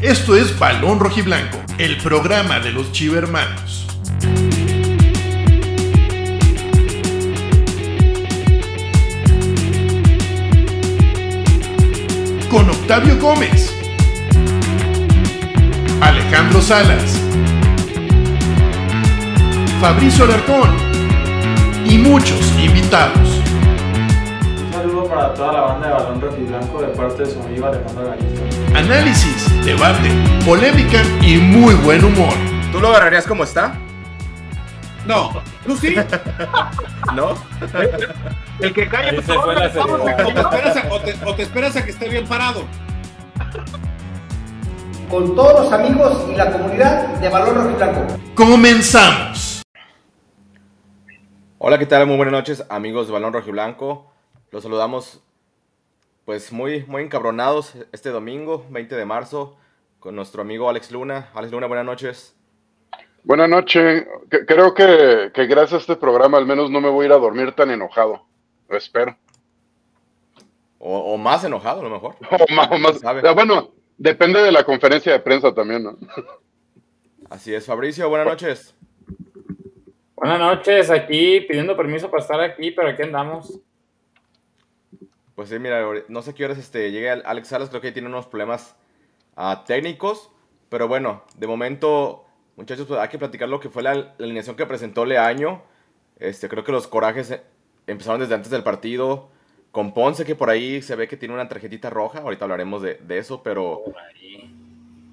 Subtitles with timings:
[0.00, 3.84] Esto es Balón Rojiblanco, el programa de los Chivermanos.
[12.48, 13.74] Con Octavio Gómez,
[16.00, 17.18] Alejandro Salas,
[19.80, 20.76] Fabricio Alarcón
[21.84, 23.42] y muchos invitados.
[24.64, 28.06] Un saludo para toda la banda de Balón Rojiblanco de parte de su amigo Alejandro
[28.06, 28.37] Galindo.
[28.78, 30.08] Análisis, debate,
[30.46, 32.32] polémica y muy buen humor.
[32.70, 33.76] ¿Tú lo agarrarías como está?
[35.04, 35.96] No, tú sí.
[37.16, 37.34] ¿No?
[38.60, 39.76] El que cae seriedad.
[39.76, 42.66] o, te esperas a, o, te, o te esperas a que esté bien parado.
[45.10, 48.06] con todos los amigos y la comunidad de Balón Rojiblanco.
[48.36, 49.64] Comenzamos.
[51.58, 52.06] Hola, ¿qué tal?
[52.06, 54.12] Muy buenas noches, amigos de Balón Rojiblanco.
[54.52, 55.20] Los saludamos,
[56.28, 59.56] pues, muy, muy encabronados este domingo, 20 de marzo,
[59.98, 61.30] con nuestro amigo Alex Luna.
[61.32, 62.36] Alex Luna, buenas noches.
[63.24, 64.06] Buenas noches.
[64.46, 67.16] Creo que, que gracias a este programa al menos no me voy a ir a
[67.16, 68.26] dormir tan enojado.
[68.68, 69.16] Lo espero.
[70.78, 72.16] O, o más enojado, a lo mejor.
[72.30, 73.22] O más, o más- Sabe.
[73.26, 75.96] Ah, Bueno, depende de la conferencia de prensa también, ¿no?
[77.30, 78.74] Así es, Fabricio, buenas noches.
[80.14, 83.58] Buenas noches, aquí pidiendo permiso para estar aquí, pero aquí andamos.
[85.38, 88.08] Pues sí, mira, no sé qué horas este, llegue al- Alex Salas, creo que tiene
[88.08, 88.74] unos problemas
[89.36, 90.32] ah, técnicos,
[90.68, 92.24] pero bueno, de momento,
[92.56, 95.62] muchachos, pues hay que platicar lo que fue la, la alineación que presentó Leaño.
[96.18, 97.40] Este, creo que los corajes eh,
[97.86, 99.28] empezaron desde antes del partido,
[99.70, 102.94] con Ponce, que por ahí se ve que tiene una tarjetita roja, ahorita hablaremos de,
[102.94, 103.84] de eso, pero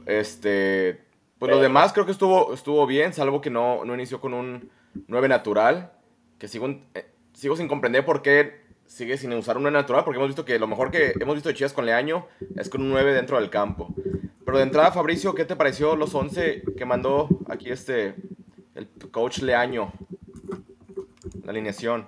[0.07, 1.03] este,
[1.37, 4.71] pues lo demás creo que estuvo, estuvo bien, salvo que no, no inició con un
[5.05, 5.91] 9 natural,
[6.39, 10.17] que sigo, eh, sigo sin comprender por qué sigue sin usar un 9 natural, porque
[10.17, 12.89] hemos visto que lo mejor que hemos visto de Chivas con Leaño es con un
[12.89, 13.94] 9 dentro del campo.
[14.45, 18.16] Pero de entrada, Fabricio, ¿qué te pareció los 11 que mandó aquí este,
[18.75, 19.91] el coach Leaño?
[21.44, 22.07] La alineación.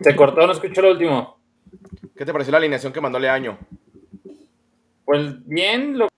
[0.00, 1.38] Se cortó, no escuché lo último.
[2.16, 3.58] ¿Qué te pareció la alineación que mandó Leaño?
[5.04, 6.08] Pues bien, lo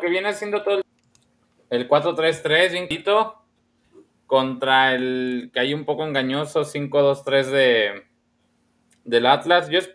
[0.00, 0.84] que viene haciendo todo el,
[1.70, 3.36] el 4-3-3, bien quito,
[4.26, 8.09] contra el que hay un poco engañoso 5-2-3 de,
[9.04, 9.68] del Atlas.
[9.68, 9.90] Yo es-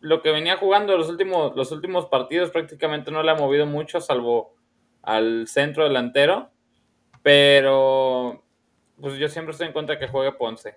[0.00, 4.00] lo que venía jugando los últimos, los últimos partidos prácticamente no le ha movido mucho,
[4.00, 4.54] salvo
[5.02, 6.50] al centro delantero.
[7.22, 8.42] Pero
[9.00, 10.76] pues yo siempre estoy en contra de que juegue Ponce.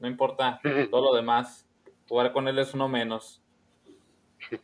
[0.00, 1.66] No importa todo lo demás.
[2.08, 3.40] Jugar con él es uno menos.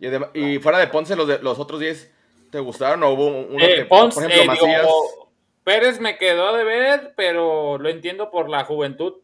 [0.00, 2.14] Y, adem- y fuera de Ponce, los, de- los otros 10,
[2.52, 4.86] ¿te gustaron o hubo uno Eh, que, Ponce, por ejemplo, eh, digo, Macías?
[5.64, 9.14] Pérez me quedó de ver, pero lo entiendo por la juventud.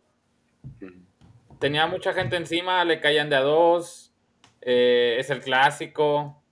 [1.65, 4.13] Tenía mucha gente encima, le caían de a dos.
[4.61, 6.43] eh, es el clásico.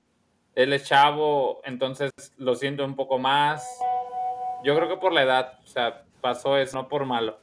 [0.55, 3.63] Él es chavo, entonces lo siento un poco más.
[4.65, 7.39] Yo creo que por la edad, o sea, pasó eso, no por malo.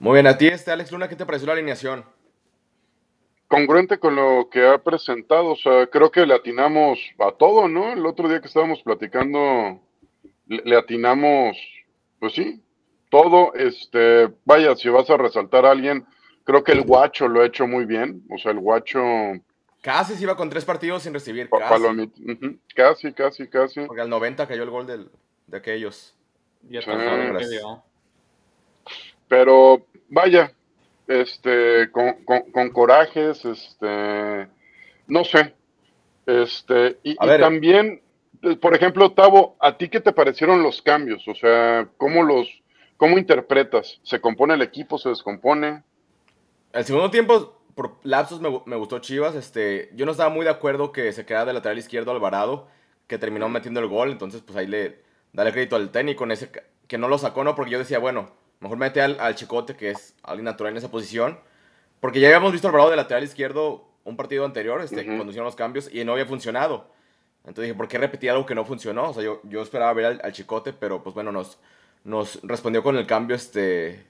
[0.00, 2.04] Muy bien, a ti, este Alex Luna, ¿qué te pareció la alineación?
[3.46, 5.52] Congruente con lo que ha presentado.
[5.52, 7.92] O sea, creo que le atinamos a todo, ¿no?
[7.92, 9.80] El otro día que estábamos platicando,
[10.48, 11.56] le, le atinamos,
[12.18, 12.65] pues sí,
[13.10, 13.54] todo.
[13.54, 16.04] Este, vaya, si vas a resaltar a alguien,
[16.44, 18.22] creo que el guacho lo ha hecho muy bien.
[18.30, 19.00] O sea, el guacho,
[19.82, 22.10] Casi se iba con tres partidos sin recibir, pa- casi.
[22.74, 23.80] casi, casi, casi.
[23.86, 25.10] Porque al 90 cayó el gol del-
[25.46, 26.16] de aquellos.
[26.68, 26.90] Ya Sí.
[29.28, 30.52] Pero vaya,
[31.06, 34.48] este, con, con- con corajes, este,
[35.06, 35.54] no sé,
[36.26, 38.02] este, y, y también,
[38.60, 41.26] por ejemplo, Tavo, ¿a ti qué te parecieron los cambios?
[41.28, 42.48] O sea, ¿cómo los,
[42.96, 44.00] cómo interpretas?
[44.02, 45.82] ¿Se compone el equipo, se descompone?
[46.72, 49.34] El segundo tiempo, por lapsos, me, gu- me gustó Chivas.
[49.34, 52.68] Este, yo no estaba muy de acuerdo que se quedara de lateral izquierdo Alvarado,
[53.06, 54.10] que terminó metiendo el gol.
[54.10, 55.00] Entonces, pues ahí le
[55.32, 56.50] dale crédito al técnico en ese,
[56.86, 57.54] que no lo sacó, ¿no?
[57.54, 58.30] Porque yo decía, bueno,
[58.60, 61.38] mejor mete al, al Chicote, que es alguien natural en esa posición.
[62.00, 65.56] Porque ya habíamos visto Alvarado de lateral izquierdo un partido anterior, este, cuando hicieron los
[65.56, 66.88] cambios, y no había funcionado.
[67.40, 69.10] Entonces dije, ¿por qué repetir algo que no funcionó?
[69.10, 71.58] O sea, yo, yo esperaba ver al, al Chicote, pero pues bueno, nos,
[72.04, 74.06] nos respondió con el cambio este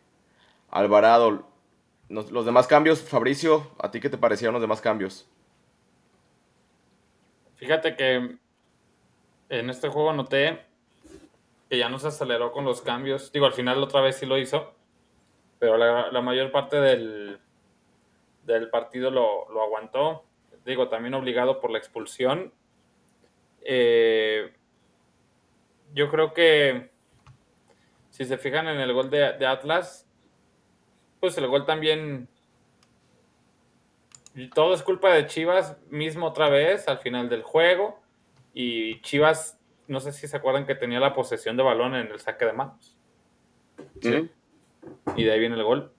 [0.71, 1.47] Alvarado.
[2.09, 5.29] Nos- los demás cambios, Fabricio, ¿a ti qué te parecieron los demás cambios?
[7.57, 8.37] Fíjate que
[9.49, 10.61] en este juego noté
[11.71, 13.33] que ya no se aceleró con los cambios.
[13.33, 14.73] Digo, al final otra vez sí lo hizo,
[15.59, 17.41] pero la, la mayor parte del,
[18.45, 20.25] del partido lo, lo aguantó.
[20.65, 22.53] Digo, también obligado por la expulsión.
[23.63, 24.53] Eh,
[25.95, 26.91] yo creo que
[28.17, 30.09] si se fijan en el gol de, de Atlas,
[31.21, 32.29] pues el gol también
[34.55, 38.01] todo es culpa de Chivas mismo otra vez al final del juego.
[38.55, 42.19] Y Chivas, no sé si se acuerdan que tenía la posesión de balón en el
[42.19, 42.97] saque de manos.
[44.01, 44.31] Sí.
[45.17, 45.93] Y de ahí viene el gol.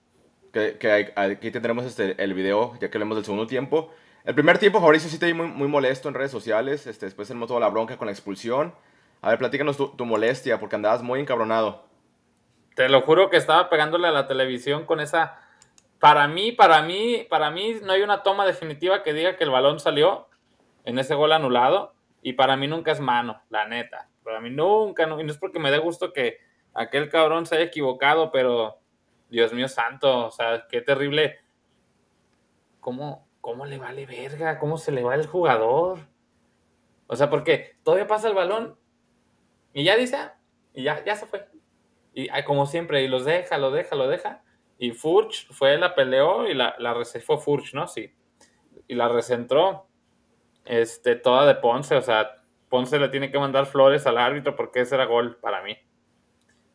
[0.52, 3.92] Que, que hay- aquí tendremos este, el video, ya que hablemos del segundo tiempo.
[4.24, 6.88] El primer tiempo, Fabricio, sí te vi muy, muy molesto en redes sociales.
[6.88, 8.74] Este, después se notó toda la bronca con la expulsión.
[9.20, 11.87] A ver, platícanos tu, tu molestia, porque andabas muy encabronado.
[12.78, 15.40] Te lo juro que estaba pegándole a la televisión con esa.
[15.98, 19.50] Para mí, para mí, para mí no hay una toma definitiva que diga que el
[19.50, 20.28] balón salió
[20.84, 21.96] en ese gol anulado.
[22.22, 24.08] Y para mí nunca es mano, la neta.
[24.22, 26.38] Para mí nunca, no, y no es porque me dé gusto que
[26.72, 28.78] aquel cabrón se haya equivocado, pero
[29.28, 31.40] Dios mío santo, o sea, qué terrible.
[32.78, 34.60] ¿Cómo, cómo le vale verga?
[34.60, 35.98] ¿Cómo se le va el jugador?
[37.08, 38.78] O sea, porque todavía pasa el balón
[39.72, 40.30] y ya dice,
[40.74, 41.57] y ya, ya se fue.
[42.20, 44.42] Y como siempre, y los deja, lo deja, lo deja.
[44.76, 47.86] Y Furch fue, la peleó y la, la fue Furch, ¿no?
[47.86, 48.12] Sí.
[48.88, 49.86] Y la recentró.
[50.64, 54.80] Este, toda de Ponce, o sea, Ponce le tiene que mandar flores al árbitro porque
[54.80, 55.78] ese era gol para mí.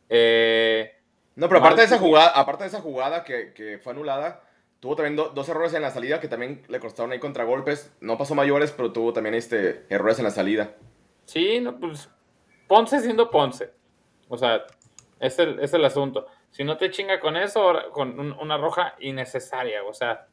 [0.08, 0.92] Eh,
[1.36, 4.42] No, pero aparte de esa jugada, aparte de esa jugada que, que fue anulada,
[4.80, 7.94] tuvo también do- dos errores en la salida que también le costaron ahí contragolpes.
[8.00, 10.74] No pasó mayores, pero tuvo también este, errores en la salida.
[11.26, 12.08] Sí, no, pues
[12.66, 13.70] Ponce siendo Ponce.
[14.28, 14.64] O sea,
[15.20, 16.26] es el, es el asunto.
[16.50, 19.82] Si no te chinga con eso, ahora con un- una roja innecesaria.
[19.84, 20.26] O sea,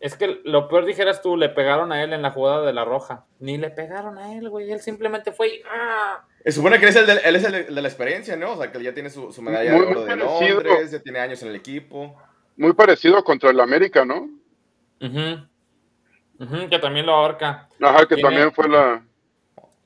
[0.00, 2.84] es que lo peor dijeras tú, le pegaron a él en la jugada de la
[2.84, 3.24] roja.
[3.38, 4.70] Ni le pegaron a él, güey.
[4.72, 6.24] Él simplemente fue y ¡ah!
[6.44, 8.36] Se supone que él es el de, él es el de, el de la experiencia,
[8.36, 8.52] ¿no?
[8.52, 10.60] O sea, que él ya tiene su, su medalla Muy de oro de parecido.
[10.62, 12.16] Londres, ya tiene años en el equipo.
[12.56, 14.28] Muy parecido contra el América, ¿no?
[15.00, 15.46] Ujú.
[16.40, 17.68] Ujú, que también lo ahorca.
[17.80, 19.02] Ajá, que Tiene- también fue la...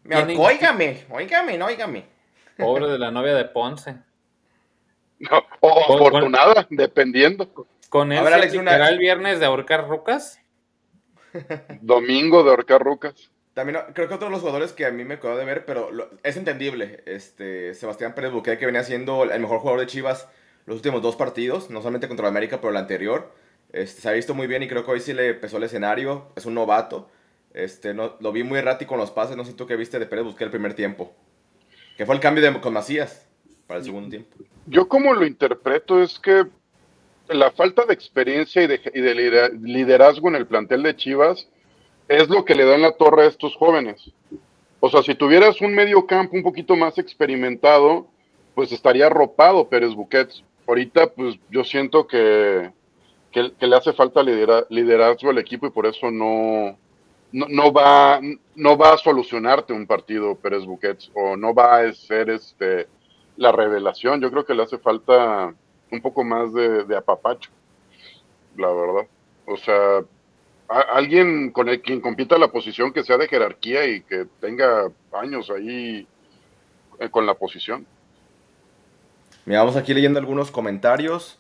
[0.03, 2.07] Me Tienen- ahorcó, óigame, óigame, no, óigame.
[2.57, 3.97] Pobre de la novia de Ponce.
[5.61, 7.51] O Con- afortunada, dependiendo.
[7.89, 10.41] Con él se Alex, una- el viernes de ahorcar rucas.
[11.81, 13.31] Domingo de ahorcar rucas.
[13.55, 15.65] También no- creo que otro de los jugadores que a mí me quedó de ver,
[15.65, 17.03] pero lo- es entendible.
[17.07, 20.29] Este, Sebastián Pérez Buquet, que venía siendo el mejor jugador de Chivas
[20.67, 23.33] los últimos dos partidos, no solamente contra América, pero el anterior.
[23.73, 26.29] Este, se ha visto muy bien y creo que hoy sí le pesó el escenario.
[26.37, 27.09] Es un novato.
[27.55, 29.37] Este, no, lo vi muy errático en los pases.
[29.37, 31.15] No sé tú qué viste de Pérez Busquets el primer tiempo.
[31.97, 33.27] Que fue el cambio de, con Macías
[33.67, 34.37] para el segundo tiempo.
[34.67, 36.45] Yo como lo interpreto es que
[37.29, 41.49] la falta de experiencia y de, liderazgo en el plantel de Chivas
[42.09, 44.13] es lo que le da en la torre a estos jóvenes.
[44.79, 48.07] O sea, si tuvieras un medio campo un poquito más experimentado,
[48.55, 50.45] pues estaría arropado Pérez Buquets.
[50.69, 52.71] Ahorita, pues yo siento que,
[53.33, 56.79] que, que le hace falta lidera- liderazgo al equipo y por eso no,
[57.33, 58.21] no, no va,
[58.55, 62.87] no va a solucionarte un partido Pérez Buquets o no va a ser este
[63.37, 64.21] la revelación.
[64.21, 65.53] Yo creo que le hace falta
[65.91, 67.51] un poco más de, de apapacho,
[68.57, 69.07] la verdad.
[69.47, 69.99] O sea,
[70.69, 74.91] a- alguien con el quien compita la posición que sea de jerarquía y que tenga
[75.13, 76.07] años ahí
[76.99, 77.87] eh, con la posición.
[79.45, 81.39] Mira, vamos aquí leyendo algunos comentarios.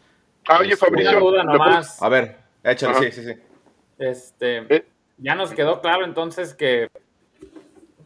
[0.48, 2.02] Ah, oye, Este, Una Fabricio, duda ¿me puedes- nomás.
[2.02, 3.02] A ver, échale, Ajá.
[3.02, 3.32] sí, sí, sí.
[3.98, 4.86] Este, Eh.
[5.18, 6.88] Ya nos quedó claro entonces que,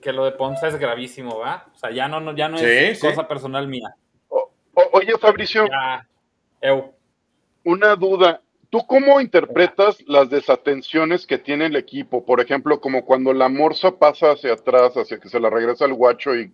[0.00, 1.66] que lo de Ponce es gravísimo, ¿va?
[1.74, 3.94] O sea, ya no, no- ya no es Sí, cosa personal mía.
[4.28, 6.06] o- o- oye, Fabricio, Ya,
[6.60, 6.92] eu.
[7.64, 8.40] una duda.
[8.70, 12.24] ¿Tú cómo interpretas las desatenciones que tiene el equipo?
[12.24, 15.94] Por ejemplo, como cuando la morsa pasa hacia atrás, hacia que se la regresa al
[15.94, 16.52] guacho y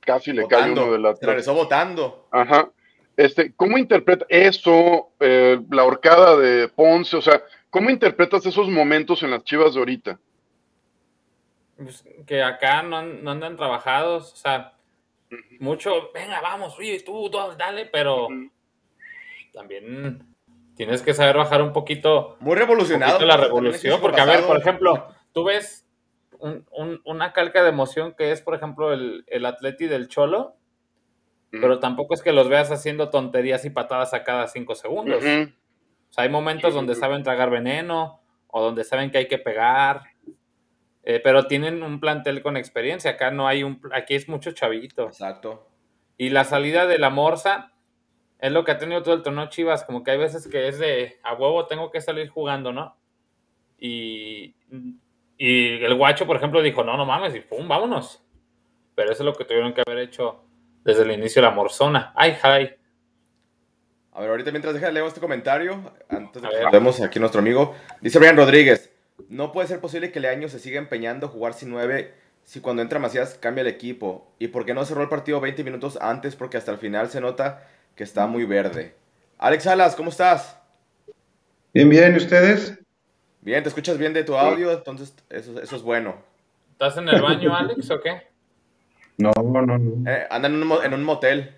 [0.00, 2.28] casi le cae uno de la Se regresó votando.
[2.30, 2.70] Ajá.
[3.16, 7.16] Este, ¿cómo interpreta eso, eh, la horcada de Ponce?
[7.16, 7.42] O sea,
[7.76, 10.18] ¿cómo interpretas esos momentos en las chivas de ahorita?
[11.76, 14.72] Pues, que acá no, an- no andan trabajados, o sea,
[15.60, 18.28] mucho, venga, vamos, oye, tú, tú, dale, pero
[19.52, 20.24] también
[20.74, 23.14] tienes que saber bajar un poquito Muy revolucionado.
[23.18, 25.86] poquito la revolución, porque a ver, por ejemplo, tú ves
[26.38, 30.56] un- un- una calca de emoción que es, por ejemplo, el, el atleti del Cholo,
[31.50, 35.22] pero tampoco es que los veas haciendo tonterías y patadas a cada cinco segundos.
[36.16, 40.02] Sea, hay momentos donde saben tragar veneno o donde saben que hay que pegar,
[41.02, 43.12] eh, pero tienen un plantel con experiencia.
[43.12, 45.06] Acá no hay un, aquí es mucho chavito.
[45.06, 45.68] Exacto.
[46.16, 47.72] Y la salida de la Morsa
[48.38, 50.78] es lo que ha tenido todo el torneo Chivas, como que hay veces que es
[50.78, 52.96] de a huevo tengo que salir jugando, ¿no?
[53.78, 54.54] Y,
[55.36, 58.24] y el guacho, por ejemplo, dijo, no, no mames, y pum, vámonos.
[58.94, 60.44] Pero eso es lo que tuvieron que haber hecho
[60.82, 62.12] desde el inicio de la Morzona.
[62.16, 62.75] Ay, ay.
[64.16, 66.70] A ver, ahorita mientras deja leo este comentario, antes de que ver.
[66.72, 68.90] vemos aquí nuestro amigo, dice Brian Rodríguez,
[69.28, 72.80] no puede ser posible que Leaño se siga empeñando a jugar sin nueve si cuando
[72.80, 74.32] entra Macías cambia el equipo.
[74.38, 76.34] ¿Y por qué no cerró el partido 20 minutos antes?
[76.34, 78.94] Porque hasta el final se nota que está muy verde.
[79.38, 80.56] Alex Salas, ¿cómo estás?
[81.74, 82.78] Bien, bien, ¿y ustedes?
[83.42, 86.16] Bien, te escuchas bien de tu audio, entonces eso, eso es bueno.
[86.72, 88.22] ¿Estás en el baño, Alex, o qué?
[89.18, 90.10] No, no, no.
[90.10, 91.54] Eh, anda en un, mo- en un motel.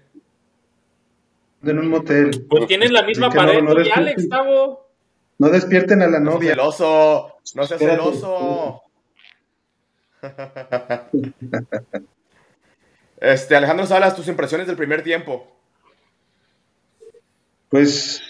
[1.62, 2.47] En un motel.
[2.49, 4.87] Pues tienes la misma no, pared no que eres- Alex, Tavo.
[5.38, 6.50] No despierten a la No seas novia.
[6.50, 8.03] celoso, no seas Espérate.
[8.03, 8.83] celoso.
[13.21, 15.47] Este, Alejandro Salas, tus impresiones del primer tiempo.
[17.69, 18.23] Pues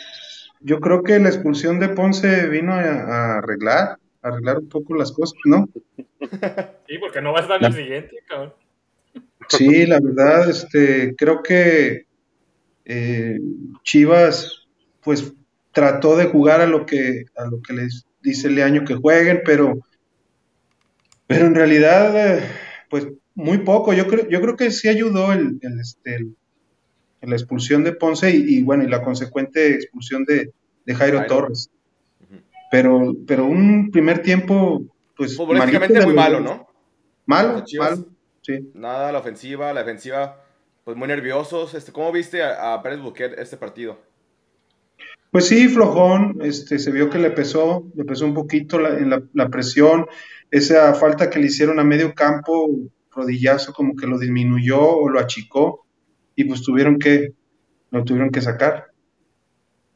[0.61, 4.95] yo creo que la expulsión de Ponce vino a, a arreglar, a arreglar un poco
[4.95, 5.69] las cosas, ¿no?
[6.89, 8.55] Sí, porque no va a estar en el siguiente, cabrón.
[9.51, 12.07] Sí, la verdad, este, creo que
[12.89, 13.39] eh,
[13.85, 14.67] Chivas,
[15.03, 15.33] pues,
[15.73, 19.79] trató de jugar a lo que, a lo que les dice Leaño que jueguen, pero,
[21.27, 22.43] pero en realidad, eh,
[22.91, 23.93] pues, muy poco.
[23.93, 26.35] Yo creo, yo creo que sí ayudó el, el, este, el-
[27.21, 30.53] la expulsión de Ponce y, y, bueno, y la consecuente expulsión de,
[30.87, 31.35] de Jairo, Jairo.
[31.35, 31.71] Torres.
[32.71, 34.83] Pero, pero un primer tiempo,
[35.17, 36.41] pues, Futbolísticamente muy malo.
[36.41, 36.69] ¿no?
[37.27, 38.07] Malo, malo,
[38.43, 38.71] sí.
[38.75, 40.43] Nada, la ofensiva, la defensiva,
[40.89, 41.75] pues muy nerviosos.
[41.75, 43.99] Este, ¿Cómo viste a, a Pérez Buquet este partido?
[45.31, 49.11] Pues sí, flojón, este, se vio que le pesó, le pesó un poquito la, en
[49.11, 50.07] la, la presión,
[50.51, 52.71] esa falta que le hicieron a medio campo,
[53.11, 55.85] rodillazo como que lo disminuyó o lo achicó
[56.35, 57.35] y pues tuvieron que,
[57.91, 58.87] lo tuvieron que sacar.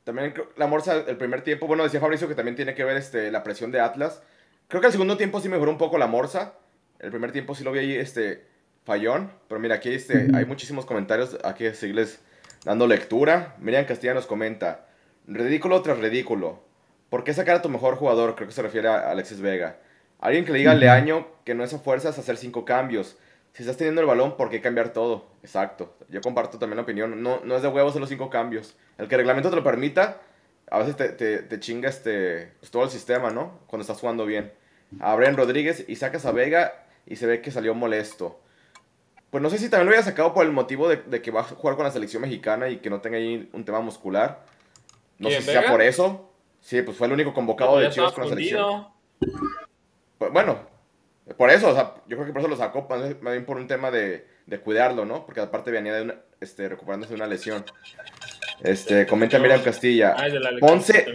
[0.04, 3.30] También la Morsa, el primer tiempo, bueno, decía Fabricio que también tiene que ver este,
[3.30, 4.22] la presión de Atlas.
[4.68, 6.58] Creo que el segundo tiempo sí mejoró un poco la Morsa.
[6.98, 8.51] El primer tiempo sí lo vi ahí, este,
[8.84, 9.30] fallón.
[9.48, 12.20] Pero mira, aquí este, hay muchísimos comentarios, hay que seguirles
[12.64, 13.56] dando lectura.
[13.58, 14.86] Miriam Castilla nos comenta,
[15.26, 16.62] ridículo tras ridículo.
[17.10, 18.34] ¿Por qué sacar a tu mejor jugador?
[18.36, 19.76] Creo que se refiere a Alexis Vega.
[20.18, 20.84] Alguien que le diga al Ujú.
[20.84, 23.16] Leaño que no es a fuerzas hacer cinco cambios.
[23.52, 25.26] Si estás teniendo el balón, ¿por qué cambiar todo?
[25.42, 25.94] Exacto.
[26.08, 27.22] Yo comparto también la opinión.
[27.22, 28.76] No, no es de huevos hacer los cinco cambios.
[28.96, 30.22] El que el reglamento te lo permita,
[30.70, 33.58] a veces te, te, te chinga este, pues, todo el sistema, ¿no?
[33.66, 34.52] Cuando estás jugando bien.
[35.00, 38.40] A Brian Rodríguez y sacas a Vega y se ve que salió molesto.
[39.32, 41.40] Pues no sé si también lo había sacado por el motivo de, de que va
[41.40, 44.44] a jugar con la selección mexicana y que no tenga ahí un tema muscular.
[45.18, 46.30] No sé ¿Quién, si sea por eso.
[46.60, 48.88] Sí, pues fue el único convocado de Chivas con la selección.
[50.18, 50.58] Pues, bueno,
[51.38, 53.66] por eso, o sea, yo creo que por eso lo sacó, más bien- por un
[53.66, 55.24] tema de, de cuidarlo, ¿no?
[55.24, 57.64] Porque aparte venía de una, este, recuperándose de una lesión.
[58.60, 60.14] Este, comenta Miriam Castilla.
[60.14, 61.06] Ay, de la Ponce,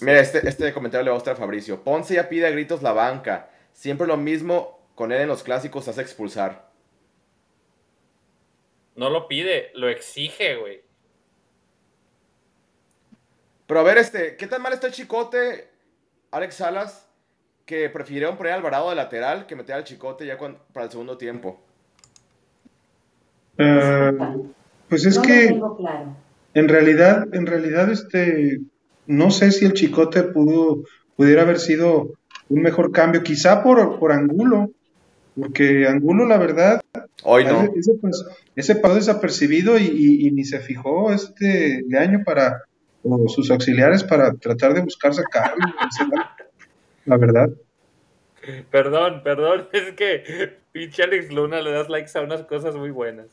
[0.00, 1.82] mira, este, este comentario le va a gustar a Fabricio.
[1.82, 3.50] Ponce ya pide a gritos la banca.
[3.72, 6.72] Siempre lo mismo, con él en los clásicos hace expulsar.
[8.96, 10.82] No lo pide, lo exige, güey.
[13.66, 15.68] Pero a ver, este, ¿qué tan mal está el chicote,
[16.30, 17.08] Alex Salas,
[17.64, 21.16] que prefirieron poner a Alvarado de lateral que meter al chicote ya para el segundo
[21.16, 21.60] tiempo?
[23.58, 24.12] Eh,
[24.88, 25.60] pues es no que...
[25.78, 26.16] claro.
[26.54, 28.60] En realidad, en realidad, este,
[29.06, 30.84] no sé si el Chicote pudo,
[31.16, 32.12] pudiera haber sido
[32.48, 34.70] un mejor cambio, quizá por, por Angulo,
[35.38, 36.80] porque Angulo, la verdad,
[37.22, 37.62] Hoy no.
[37.76, 37.92] ese,
[38.56, 42.62] ese pasó desapercibido y, y- y ni se fijó este de año para,
[43.02, 45.64] o sus auxiliares para tratar de buscar sacarlo,
[47.06, 47.50] la verdad.
[48.70, 53.26] Perdón, perdón, es que pinche Alex Luna le das likes a unas cosas muy buenas.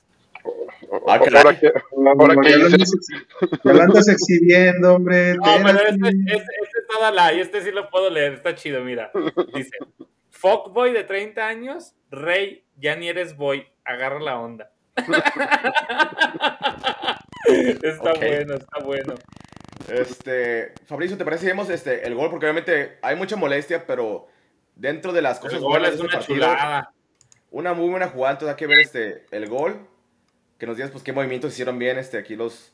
[1.07, 5.35] Ah, Ahora que, ahora que ya, lo andas, exhibiendo, hombre.
[5.35, 9.11] No, pero este, este, este está Dalai, este sí lo puedo leer, está chido, mira.
[9.53, 9.77] Dice,
[10.41, 14.71] Fuckboy de 30 años, Rey, ya ni eres boy, agarra la onda.
[17.45, 19.13] está bueno, está bueno.
[19.87, 22.31] Este, Fabricio, ¿te parece vemos este, el gol?
[22.31, 24.29] Porque obviamente hay mucha molestia, pero
[24.75, 26.93] dentro de las cosas El gol buenas es este una partido, chulada.
[27.51, 29.87] una muy buena jugada, entonces hay que ver este, el gol,
[30.57, 32.73] que nos digas pues qué movimientos hicieron bien este, aquí los,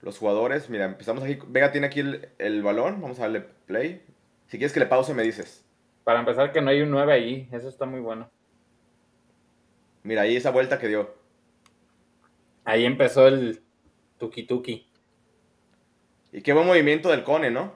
[0.00, 0.70] los jugadores.
[0.70, 4.00] Mira, empezamos aquí, Vega tiene aquí el, el balón, vamos a darle play.
[4.46, 5.64] Si quieres que le pause me dices.
[6.10, 8.28] Para empezar, que no hay un 9 ahí, eso está muy bueno.
[10.02, 11.14] Mira, ahí esa vuelta que dio.
[12.64, 13.62] Ahí empezó el
[14.18, 14.90] tuki tuki.
[16.32, 17.74] Y qué buen movimiento del Cone, ¿no?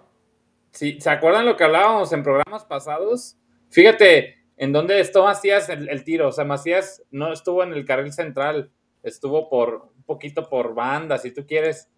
[0.72, 3.36] Sí, ¿se acuerdan lo que hablábamos en programas pasados?
[3.70, 6.26] Fíjate, en dónde estuvo Macías el, el tiro.
[6.26, 8.72] O sea, Macías no estuvo en el carril central,
[9.04, 11.88] estuvo por un poquito por banda, si tú quieres.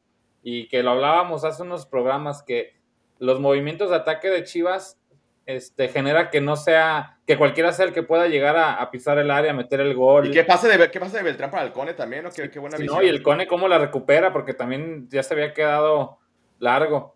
[0.42, 2.74] Y que lo hablábamos hace unos programas que
[3.18, 5.00] los movimientos de ataque de Chivas
[5.46, 9.18] este, genera que no sea, que cualquiera sea el que pueda llegar a, a pisar
[9.18, 10.26] el área, meter el gol.
[10.26, 12.24] ¿Y qué pasa de, qué pasa de Beltrán para el Cone también?
[12.24, 12.30] ¿no?
[12.30, 12.98] Qué, qué buena Sí, visión.
[13.00, 16.18] no, y el Cone cómo la recupera, porque también ya se había quedado
[16.58, 17.14] largo.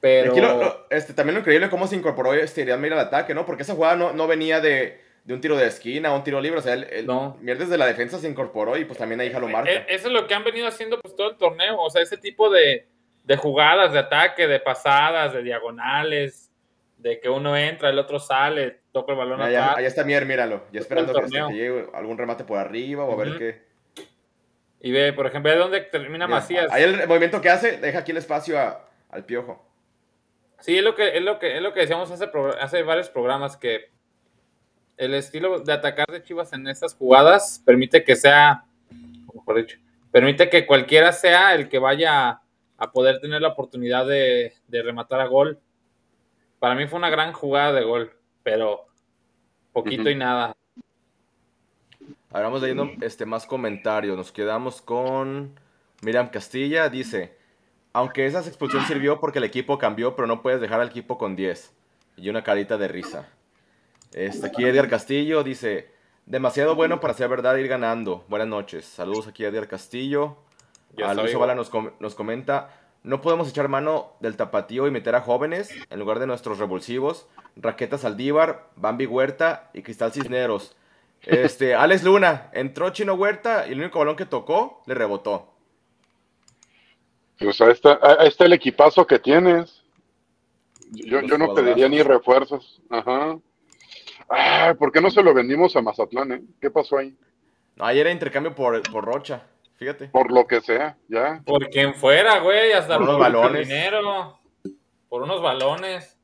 [0.00, 3.06] Pero Aquí lo- lo- este, también lo increíble cómo se incorporó este Irian Mira al
[3.06, 3.44] ataque, ¿no?
[3.46, 6.40] Porque esa jugada no, no venía de, de un tiro de esquina o un tiro
[6.40, 6.58] libre.
[6.58, 7.36] O sea, el, el No.
[7.42, 9.70] Desde la defensa se incorporó y pues también ahí lo marca.
[9.70, 12.16] E- Eso es lo que han venido haciendo pues todo el torneo, o sea, ese
[12.16, 12.86] tipo de,
[13.24, 16.49] de jugadas de ataque, de pasadas, de diagonales,
[17.00, 20.64] de que uno entra, el otro sale, toca el balón Allá, allá está Mier, míralo.
[20.70, 23.62] Ya esperando que, llegue algún remate por arriba o a ver qué.
[24.82, 26.70] Y ve, por ejemplo, ve dónde termina Mira, Macías.
[26.70, 29.66] Ahí el movimiento que hace, deja aquí el espacio a- al piojo.
[30.60, 32.30] Sí, es lo que, es lo que, es lo que decíamos hace,
[32.60, 33.90] hace varios programas, que
[34.98, 38.64] el estilo de atacar de Chivas en estas jugadas permite que sea,
[39.34, 39.78] mejor dicho,
[40.10, 42.40] permite que cualquiera sea el que vaya
[42.76, 45.58] a poder tener la oportunidad de, de rematar a gol.
[46.60, 48.12] Para mí fue una gran jugada de gol,
[48.44, 48.86] pero
[49.72, 50.54] poquito y nada.
[52.30, 54.16] Ahora vamos leyendo este, más comentarios.
[54.16, 55.58] Nos quedamos con
[56.02, 56.88] Miriam Castilla.
[56.88, 57.36] Dice,
[57.92, 61.34] aunque esa expulsión sirvió porque el equipo cambió, pero no puedes dejar al equipo con
[61.34, 61.72] 10.
[62.16, 63.28] Y una carita de risa.
[64.12, 65.90] Este, aquí Edgar Castillo dice,
[66.26, 68.24] demasiado bueno para ser verdad ir ganando.
[68.28, 68.84] Buenas noches.
[68.84, 70.36] Saludos aquí Edgar Castillo.
[70.96, 71.34] Yo A Luis.
[71.34, 72.70] Ovala nos, com- nos comenta,
[73.02, 77.26] no podemos echar mano del tapatío y meter a jóvenes en lugar de nuestros revulsivos,
[77.56, 80.76] Raqueta Saldívar, Bambi Huerta y Cristal Cisneros.
[81.22, 85.54] Este, Alex Luna, entró Chino Huerta y el único balón que tocó le rebotó.
[87.38, 89.82] Pues ahí está, ahí está el equipazo que tienes.
[90.90, 92.82] Yo, no pediría ni refuerzos.
[92.90, 93.38] Ajá.
[94.28, 96.42] Ah, ¿por qué no se lo vendimos a Mazatlán, eh?
[96.60, 97.16] ¿Qué pasó ahí?
[97.76, 99.42] No, ayer era intercambio por, por Rocha,
[99.80, 100.08] fíjate.
[100.08, 101.42] Por lo que sea, ya.
[101.44, 103.66] Por quien fuera, güey, hasta Por unos por balones.
[103.66, 104.38] dinero,
[105.08, 106.16] por unos balones.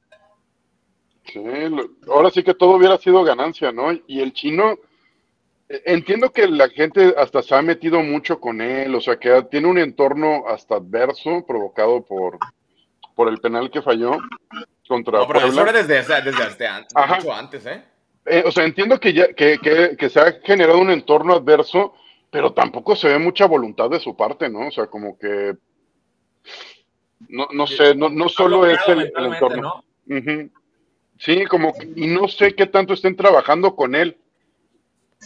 [1.25, 3.90] Sí, lo- ahora sí que todo hubiera sido ganancia, ¿no?
[4.06, 4.76] Y el chino,
[5.68, 9.42] eh, entiendo que la gente hasta se ha metido mucho con él, o sea, que
[9.50, 12.38] tiene un entorno hasta adverso provocado por,
[13.14, 14.18] por el penal que falló
[14.86, 17.16] contra No, pero eso era desde, desde, desde an- Ajá.
[17.16, 17.82] mucho antes, ¿eh?
[18.26, 21.94] Eh, o sea, entiendo que, ya, que, que, que se ha generado un entorno adverso,
[22.30, 24.68] pero tampoco se ve mucha voluntad de su parte, ¿no?
[24.68, 25.56] O sea, como que,
[27.28, 29.85] no, no sé, no, no solo es el, entorno.
[31.18, 34.18] Sí, como que- y no sé qué tanto estén trabajando con él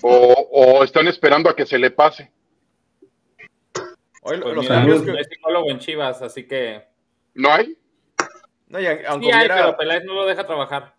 [0.02, 2.30] o, o están esperando a que se le pase.
[4.22, 5.10] Hoy lo- Pues los mira, cambios que...
[5.10, 6.86] hay psicólogo en Chivas, así que...
[7.34, 7.76] ¿No hay?
[8.68, 9.56] No, y aunque Sí hay, hubiera...
[9.56, 10.94] pero Peláez no lo deja trabajar.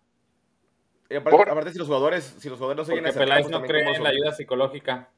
[1.08, 4.10] y aparte, si los jugadores, si los jugadores no siguen Peláez no cree en la
[4.10, 5.10] ayuda psicológica.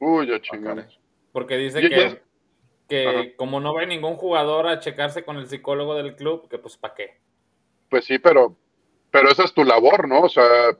[0.00, 0.86] Uy, ya Ah.
[1.32, 2.22] Porque dice que,
[2.88, 3.22] que Ajá.
[3.36, 6.94] como no va ningún jugador a checarse con el psicólogo del club, que pues ¿para
[6.94, 7.20] qué?
[7.90, 8.56] Pues sí, pero,
[9.10, 10.20] pero esa es tu labor, ¿no?
[10.22, 10.76] O sea,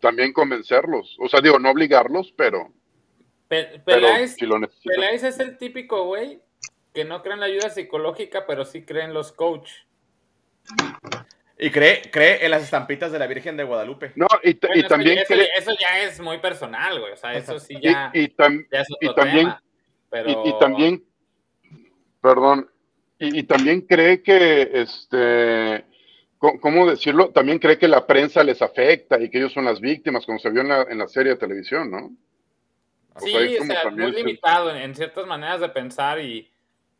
[0.00, 1.16] también convencerlos.
[1.20, 2.72] O sea, digo, no obligarlos, pero,
[3.48, 4.46] Pe- pero Peláez, si.
[4.88, 6.40] Peláez es el típico güey
[6.92, 9.70] que no cree en la ayuda psicológica, pero sí cree en los coach.
[11.58, 14.12] Y cree, cree en las estampitas de la Virgen de Guadalupe.
[14.14, 17.12] No, y, Bueno, y eso- también eso, cre- eso ya es muy personal, güey.
[17.12, 19.62] O sea, eso sí y, ya, y tam- ya es y otro también- tema.
[20.10, 20.30] Pero...
[20.44, 21.04] y, y también,
[22.20, 22.70] perdón,
[23.18, 25.84] y, y también cree que, este,
[26.38, 27.30] ¿cómo decirlo?
[27.30, 30.50] También cree que la prensa les afecta y que ellos son las víctimas, como se
[30.50, 32.10] vio en la, en la serie de televisión, ¿no?
[33.14, 36.50] O Sí, sea, es o sea, muy limitado en, en ciertas maneras de pensar y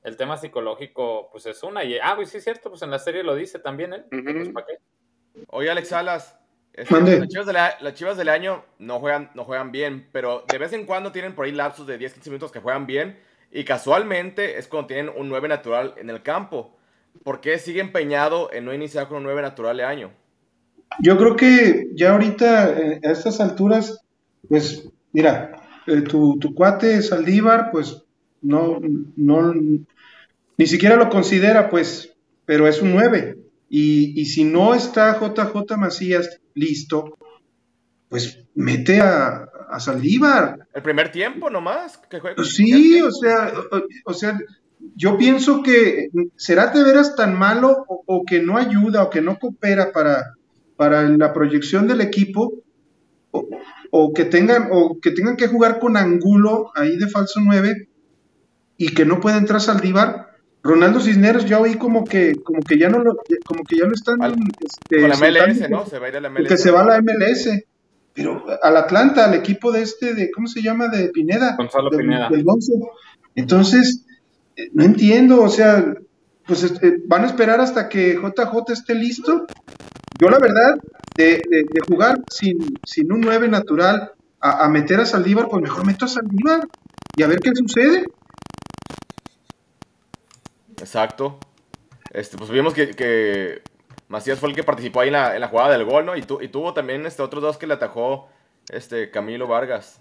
[0.06, 1.82] el tema psicológico, pues es una.
[1.84, 4.04] Y, ah, pues sí, es cierto, pues en la serie lo dice también él.
[4.10, 4.48] que, pues.
[4.50, 4.78] ¿para qué?
[5.48, 6.38] Oye, Alex Salas,
[6.72, 10.44] este, las, chivas del, a- las Chivas del año no juegan, no juegan bien, pero
[10.50, 13.18] de vez en cuando tienen por ahí lapsos de 10-15 minutos que juegan bien
[13.50, 16.76] y casualmente es cuando tienen un 9 natural en el campo.
[17.24, 20.10] ¿Por qué sigue empeñado en no iniciar con un 9 natural de año?
[21.00, 24.04] Yo creo que ya ahorita, eh, a estas alturas,
[24.48, 28.02] pues, mira, eh, tu, tu cuate Saldívar, pues,
[28.42, 28.78] no,
[29.16, 29.54] no,
[30.58, 32.14] ni siquiera lo considera, pues,
[32.44, 33.36] pero es un 9.
[33.68, 37.16] Y, y si no está JJ Macías listo,
[38.08, 40.68] pues mete a, a Saldívar.
[40.72, 42.42] El primer tiempo nomás que juega.
[42.44, 44.38] Sí, o sea, o, o sea,
[44.94, 49.20] yo pienso que será de veras tan malo o, o que no ayuda o que
[49.20, 50.34] no coopera para,
[50.76, 52.62] para la proyección del equipo
[53.30, 53.48] o,
[53.90, 57.88] o que tengan o que tengan que jugar con Angulo ahí de falso 9
[58.76, 60.35] y que no pueda entrar Saldívar.
[60.66, 63.92] Ronaldo Cisneros ya oí como que como que ya no lo como que ya lo
[63.94, 65.86] están Al- este, Con la MLS, ¿no?
[65.86, 66.48] Se va a ir a la MLS.
[66.48, 67.64] que se va a la MLS.
[68.14, 70.88] Pero al Atlanta, al equipo de este, de ¿cómo se llama?
[70.88, 71.54] De Pineda.
[71.56, 72.28] Gonzalo Pineda.
[72.30, 72.72] del Gonzo.
[73.34, 74.06] Entonces,
[74.56, 75.94] eh, no entiendo, o sea,
[76.46, 79.46] pues este, van a esperar hasta que JJ esté listo.
[80.18, 80.76] Yo la verdad,
[81.16, 85.62] de, de- de jugar sin, sin un 9 natural a, a meter a Saldívar, pues
[85.62, 86.66] mejor meto a Saldívar
[87.16, 88.04] y a ver qué sucede.
[90.86, 91.38] Exacto.
[92.12, 93.62] Este, pues vimos que, que
[94.08, 96.16] Macías fue el que participó ahí en la, en la jugada del gol, ¿no?
[96.16, 98.28] Y, tu- y tuvo también este, otros dos que le atajó
[98.68, 100.00] este, Camilo Vargas.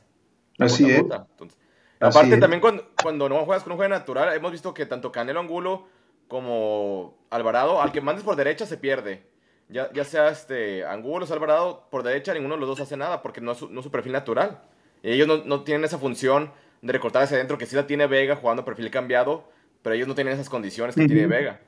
[0.59, 1.01] Así es.
[1.01, 1.25] bota.
[1.31, 1.57] Entonces,
[1.99, 2.39] Así aparte, es.
[2.39, 5.87] también cuando, cuando no juegas con un juego natural, hemos visto que tanto Canelo Angulo
[6.27, 9.23] como Alvarado, al que mandes por derecha se pierde.
[9.69, 13.21] ya, ya sea este Angulo o Alvarado por derecha, ninguno de los dos hace nada
[13.23, 14.61] porque no es su, no es su perfil natural.
[15.01, 18.05] Y ellos no, no tienen esa función de recortar hacia adentro que sí la tiene
[18.07, 19.49] Vega jugando perfil cambiado,
[19.85, 21.61] pero ellos no tienen esas condiciones que tiene Vega.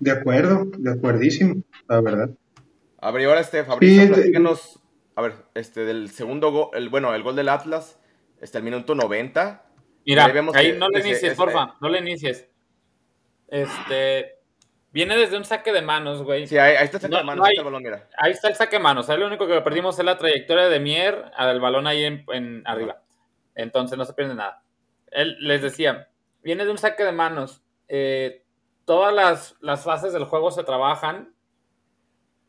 [0.00, 2.30] De acuerdo, de acuerdísimo, la verdad.
[2.98, 4.80] A ver, y ahora este, Fabrizio, Sí, de- platícanos,
[5.14, 8.00] a ver, este, del segundo gol, el, bueno, el gol del Atlas,
[8.40, 9.64] este, el minuto 90.
[10.04, 12.48] Mira, Ahí vemos ahí que no le ese- inicies, ese- porfa, no le inicies.
[13.46, 14.32] Este,
[14.90, 16.48] viene desde un saque de manos, güey.
[16.48, 18.08] Sí, ahí, ahí está el No, mano, no ahí está el balón, mira.
[18.18, 19.08] Ahí está el saque de manos.
[19.08, 22.62] Ahí lo único que perdimos es la trayectoria de Mier al balón ahí en, en
[22.66, 23.02] arriba.
[23.54, 24.64] Entonces no se pierde nada.
[25.12, 26.08] Él les decía,
[26.46, 27.62] viene de un saque de manos.
[27.88, 28.44] Eh,
[28.84, 31.34] todas las, las fases del juego se trabajan.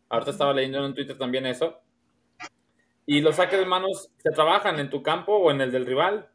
[0.10, 1.82] Ahorita estaba leyendo en Twitter también eso.
[3.08, 6.30] Y los saques de manos se trabajan en tu campo o en el del rival.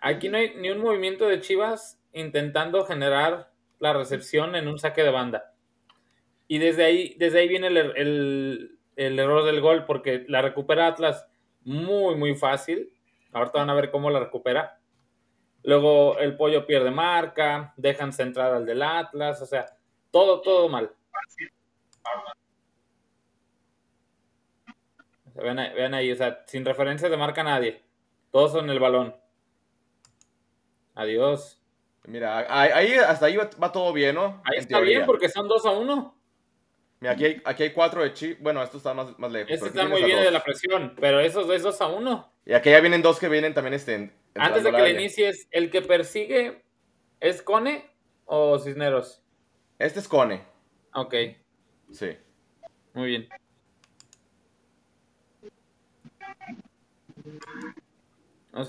[0.00, 5.02] Aquí no hay ni un movimiento de Chivas intentando generar la recepción en un saque
[5.04, 5.54] de banda.
[6.48, 10.42] Y desde ahí, desde ahí viene el, er- el- el error del gol, porque la
[10.42, 11.26] recupera Atlas
[11.64, 12.92] muy, muy fácil.
[13.32, 14.80] Ahorita van a ver cómo la recupera.
[15.64, 19.66] Luego el pollo pierde marca, dejan centrar al del Atlas, o sea,
[20.10, 20.90] todo, todo mal.
[25.34, 27.82] Vean, ahí- vean ahí, o sea, sin referencia de marca nadie.
[28.30, 29.16] Todos son el balón.
[30.94, 31.60] Adiós.
[32.06, 34.42] Mira, ahí, hasta ahí va, va todo bien, ¿no?
[34.44, 34.98] Ahí En está teoría.
[34.98, 36.14] bien porque son dos a uno.
[37.00, 39.50] Mira, aquí hay, aquí hay cuatro de Chivas, bueno, esto está más, más lejos.
[39.50, 42.30] Este está muy bien de la presión, pero esos es dos a uno.
[42.46, 45.70] Y aquí ya vienen dos que vienen también este, Antes de que le inicies, ¿el
[45.70, 46.64] que persigue
[47.20, 47.88] es Cone
[48.24, 49.22] o Cisneros?
[49.78, 50.44] Este es Cone,
[50.92, 51.14] Ok,
[51.92, 52.16] sí.
[52.92, 53.28] muy bien.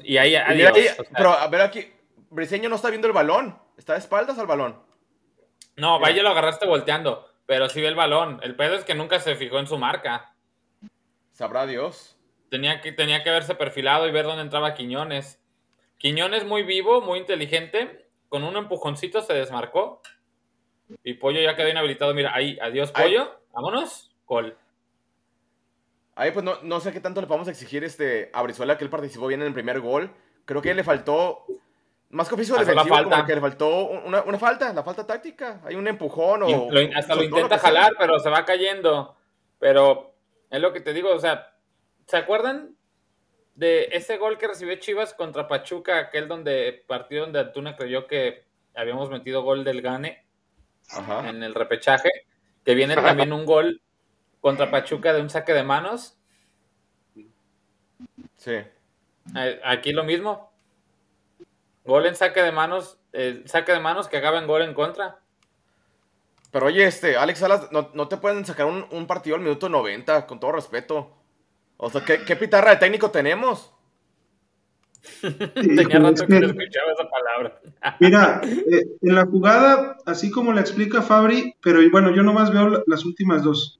[0.03, 1.93] Y ahí, Y ahí, o sea, pero a ver aquí,
[2.29, 4.81] Briseño no está viendo el balón, está de espaldas al balón.
[5.77, 8.39] no, vaya lo agarraste volteando, pero sí ve el balón.
[8.41, 10.35] El pedo es que nunca se fijó en su marca.
[11.31, 12.17] Sabrá Dios.
[12.49, 15.39] Tenía que, tenía que haberse perfilado y ver dónde entraba Quiñones.
[15.97, 18.07] Quiñones muy vivo, muy inteligente.
[18.29, 20.01] Con un empujoncito se desmarcó.
[21.03, 22.13] Y Pollo ya quedó inhabilitado.
[22.13, 22.91] Mira, ahí, adiós.
[22.91, 23.39] Pollo.
[23.53, 24.11] Vámonos.
[24.25, 24.57] Gol.
[26.15, 28.89] Ahí pues no, no sé qué tanto le podemos exigir este, a Brizuela que él
[28.89, 30.11] participó bien en el primer gol.
[30.45, 31.45] Creo que le faltó,
[32.09, 35.61] más que oficio defensivo, como que le faltó una, una falta, la falta táctica.
[35.65, 36.71] Hay un empujón o...
[36.71, 37.67] Lo- hasta lo intenta sea.
[37.69, 39.17] jalar, pero se va cayendo.
[39.59, 40.13] Pero
[40.49, 41.53] es lo que te digo, o sea,
[42.05, 42.74] ¿se acuerdan
[43.55, 48.43] de ese gol que recibió Chivas contra Pachuca, aquel donde partido donde Antuna creyó que
[48.75, 50.25] habíamos metido gol del Gane
[50.89, 51.29] Ajá.
[51.29, 52.09] en el repechaje?
[52.63, 53.81] Que viene también un gol
[54.41, 56.17] contra Pachuca de un saque de manos.
[58.35, 58.57] Sí.
[59.63, 60.51] Aquí lo mismo.
[61.85, 65.19] Gol en saque de manos, eh, saque de manos que acaba en gol en contra.
[66.51, 69.69] Pero oye, este, Alex Salas, no, no te pueden sacar un, un partido al minuto
[69.69, 71.11] 90, con todo respeto.
[71.77, 73.71] O sea, ¿qué, qué pitarra de técnico tenemos?
[75.21, 77.61] Tenía rato es que que- no escuchaba esa palabra.
[77.99, 82.69] Mira, eh, en la jugada, así como la explica Fabri, pero bueno, yo nomás veo
[82.69, 83.79] la- las últimas dos.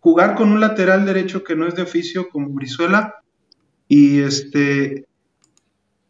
[0.00, 3.14] Jugar con un lateral derecho que no es de oficio como Brizuela
[3.88, 5.06] y este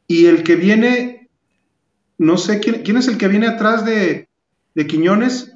[0.06, 1.28] y el que viene,
[2.16, 4.28] no sé quién, quién es el que viene atrás de,
[4.74, 5.52] de Quiñones,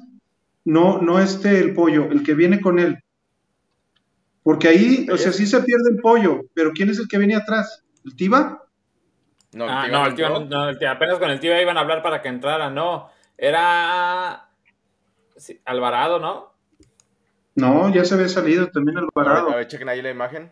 [0.63, 3.02] no, no este el pollo, el que viene con él.
[4.43, 7.35] Porque ahí, o sea, sí se pierde el pollo, pero ¿quién es el que viene
[7.35, 7.83] atrás?
[8.05, 8.63] ¿El Tiba?
[9.53, 10.39] No, Ah, no, el tío, entró.
[10.41, 13.09] no, no, el tío- apenas con el tío iban a hablar para que entrara, no.
[13.37, 14.49] Era
[15.37, 16.51] sí, Alvarado, ¿no?
[17.55, 19.49] No, ya se había salido también A ver, Alvarado.
[19.51, 20.51] a ver, chequen ahí la imagen.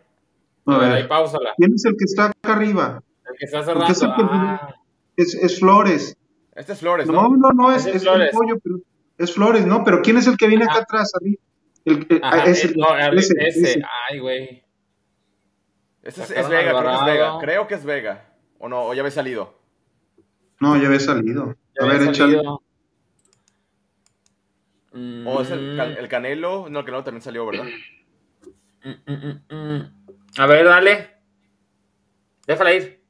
[0.66, 1.50] A ver, ahí pausala.
[1.56, 3.02] ¿Quién es el que está acá arriba?
[3.28, 4.16] El que está es cerrando.
[4.16, 4.74] que- Ah,
[5.16, 6.16] Es, es Flores.
[6.54, 7.36] Este es Flores, No, ¿no?
[7.36, 8.76] no, no, es, Ese es es el pollo, pero
[9.18, 9.84] es Flores, ¿no?
[9.84, 10.82] Pero ¿quién es el que viene acá Ajá.
[10.82, 11.10] atrás?
[11.20, 11.42] arriba?
[11.84, 13.62] El, el- ajá, ah, ese, no, ese, ese.
[13.62, 13.82] ese.
[14.10, 14.62] Ay, güey.
[16.02, 17.04] Este es, Vega, creo que es.
[17.04, 17.38] Vega.
[17.40, 18.34] Creo que es Vega.
[18.58, 19.58] O no, o ya había salido.
[20.60, 21.56] No, ya había salido.
[21.78, 22.40] Ya A ver, échale.
[25.24, 26.68] O es el, Mm, el Canelo.
[26.68, 27.64] No, el Canelo también salió, ¿verdad?
[28.84, 29.92] mm, mm, mm, mm.
[30.38, 31.10] A ver, dale.
[32.46, 33.01] Déjala ir.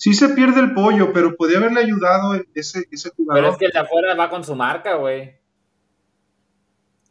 [0.00, 3.42] Sí se pierde el pollo, pero podía haberle ayudado ese, ese jugador.
[3.42, 5.38] Pero es que el de afuera va con su marca, güey.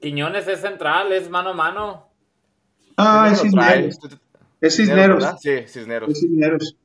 [0.01, 2.09] Quiñones es central, es mano a mano.
[2.97, 3.99] ah, es Cisneros.
[4.59, 5.23] Es Cisneros.
[5.39, 6.09] Sí, Cisneros.
[6.09, 6.77] Es Cisneros.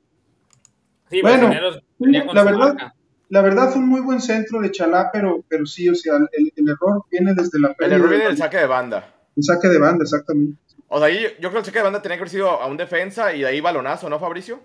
[1.09, 2.95] Sí, Bueno, Cisneros la verdad, marca.
[3.31, 6.53] la verdad fue un muy buen centro de Chalá, pero, pero sí, o sea, el,
[6.55, 9.15] el error viene desde la El pérdida error del viene del saque de banda.
[9.37, 10.59] El saque de banda, exactamente.
[10.89, 12.67] O sea, ahí yo creo que el saque de banda tenía que haber sido a
[12.67, 14.61] un defensa y de ahí balonazo, ¿no, Fabricio?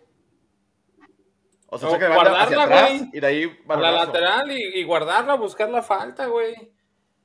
[1.71, 3.09] O sea, O saque de banda hacia guardarla, atrás güey.
[3.13, 6.55] y de ahí A la lateral y, y guardarla, buscar la falta, güey.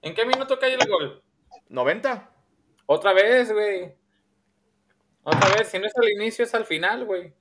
[0.03, 1.23] ¿En qué minuto cae el gol?
[1.71, 2.31] 90.
[2.87, 3.95] Otra vez, güey.
[5.23, 7.33] Otra vez, si no es al inicio, es al final, güey.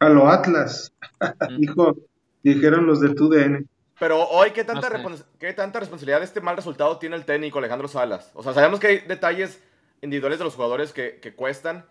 [0.00, 0.92] A lo Atlas,
[1.58, 1.94] dijo,
[2.42, 3.68] dijeron los de TUDN.
[3.98, 5.02] Pero hoy, ¿qué tanta, No sé.
[5.04, 8.32] respons- ¿qué tanta responsabilidad de este mal resultado tiene el técnico Alejandro Salas?
[8.34, 9.62] O sea, sabemos que hay detalles
[10.00, 11.84] individuales de los jugadores que, que cuestan,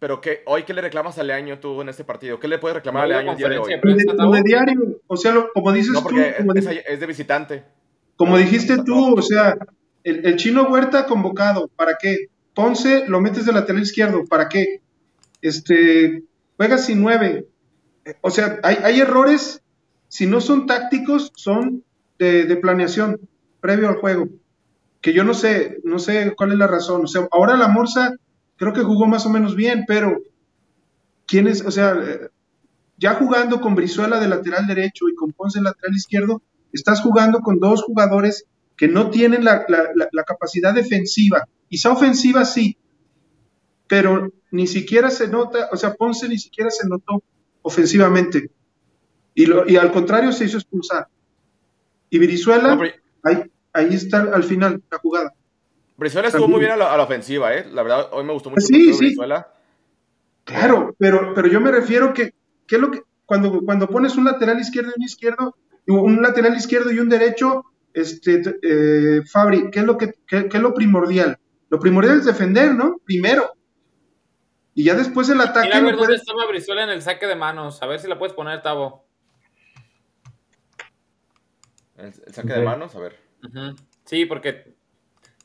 [0.00, 2.40] pero que hoy, ¿qué le reclamas a Leaño tú en este partido?
[2.40, 3.94] ¿Qué le puedes reclamar a No hubo Leaño el día de hoy?
[3.94, 7.64] de Lo diario, o sea, lo- como dices No, tú, como, es, de visitante.
[8.16, 9.56] como dijiste tú, o sea,
[10.02, 12.26] el, el chino Huerta convocado, ¿para qué?
[12.54, 14.80] Ponce lo metes de lateral izquierdo, ¿para qué?
[15.42, 16.22] Este,
[16.56, 17.46] juega sin nueve.
[18.22, 19.62] O sea, hay, hay errores,
[20.08, 21.84] si no son tácticos, son
[22.18, 23.20] de, de planeación
[23.60, 24.28] previo al juego.
[25.00, 27.04] Que yo no sé, no sé cuál es la razón.
[27.04, 28.16] O sea, ahora la Morsa
[28.60, 30.20] creo que jugó más o menos bien, pero
[31.26, 31.64] ¿quién es?
[31.64, 31.96] O sea,
[32.98, 36.42] ya jugando con Brizuela de lateral derecho y con Ponce de lateral izquierdo,
[36.72, 38.44] estás jugando con dos jugadores
[38.76, 41.48] que no tienen la, la- la- la capacidad defensiva.
[41.70, 42.76] Quizá ofensiva sí,
[43.88, 47.22] pero ni siquiera se nota, o sea, Ponce ni siquiera se notó
[47.62, 48.50] ofensivamente.
[49.34, 51.08] Y, lo- y al contrario se hizo expulsar.
[52.10, 52.76] Y Brizuela,
[53.22, 53.42] ahí,
[53.72, 55.32] ahí está al final la jugada.
[56.00, 57.66] Brizuela estuvo muy bien a la, a la ofensiva, ¿eh?
[57.70, 58.98] La verdad, hoy me gustó mucho Sí, sí.
[58.98, 59.52] Brizuela.
[60.44, 62.32] Claro, pero, pero yo me refiero que,
[62.66, 66.56] ¿qué es lo que cuando, cuando pones un lateral izquierdo y un izquierdo, un lateral
[66.56, 70.72] izquierdo y un derecho, este, eh, Fabri, ¿qué es lo que, qué, qué es lo
[70.72, 71.38] primordial?
[71.68, 72.96] Lo primordial es defender, ¿no?
[73.04, 73.52] Primero.
[74.74, 77.36] Y ya después el ataque Mira a ver dónde estaba Brizuela en el saque de
[77.36, 77.82] manos.
[77.82, 79.04] A ver si la puedes poner, Tavo.
[81.98, 83.16] El, el saque de manos, a ver.
[84.06, 84.79] Sí, porque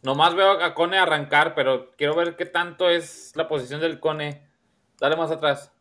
[0.05, 4.47] nomás veo a Cone arrancar, pero quiero ver qué tanto es la posición del Cone.
[4.99, 5.71] Dale más atrás.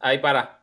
[0.00, 0.60] Ahí para.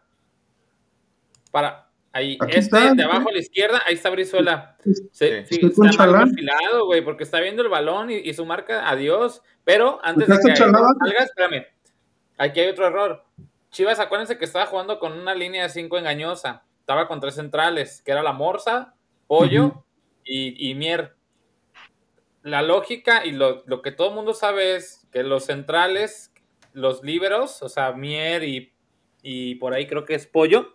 [1.51, 1.89] Para.
[2.12, 2.38] Ahí.
[2.39, 3.29] Aquí este está, de abajo ¿no?
[3.29, 4.77] a la izquierda, ahí está Brizuela.
[5.12, 5.60] Se- Sí.
[5.60, 9.41] sí, Está mal perfilado, güey, porque está viendo el balón y, y su marca, adiós.
[9.63, 11.65] Pero antes Acá de que salga, espérame.
[12.38, 13.23] Aquí hay otro error.
[13.71, 16.63] Chivas, acuérdense que estaba jugando con una línea de 5 engañosa.
[16.79, 18.93] Estaba con tres centrales, que era la Morsa,
[19.39, 19.86] Pollo
[20.24, 21.15] y, y Mier.
[22.43, 26.34] La lógica y lo, lo que todo el mundo sabe es que los centrales,
[26.74, 28.74] los líberos, o sea, Mier y,
[29.22, 30.74] y por ahí creo que es Pollo,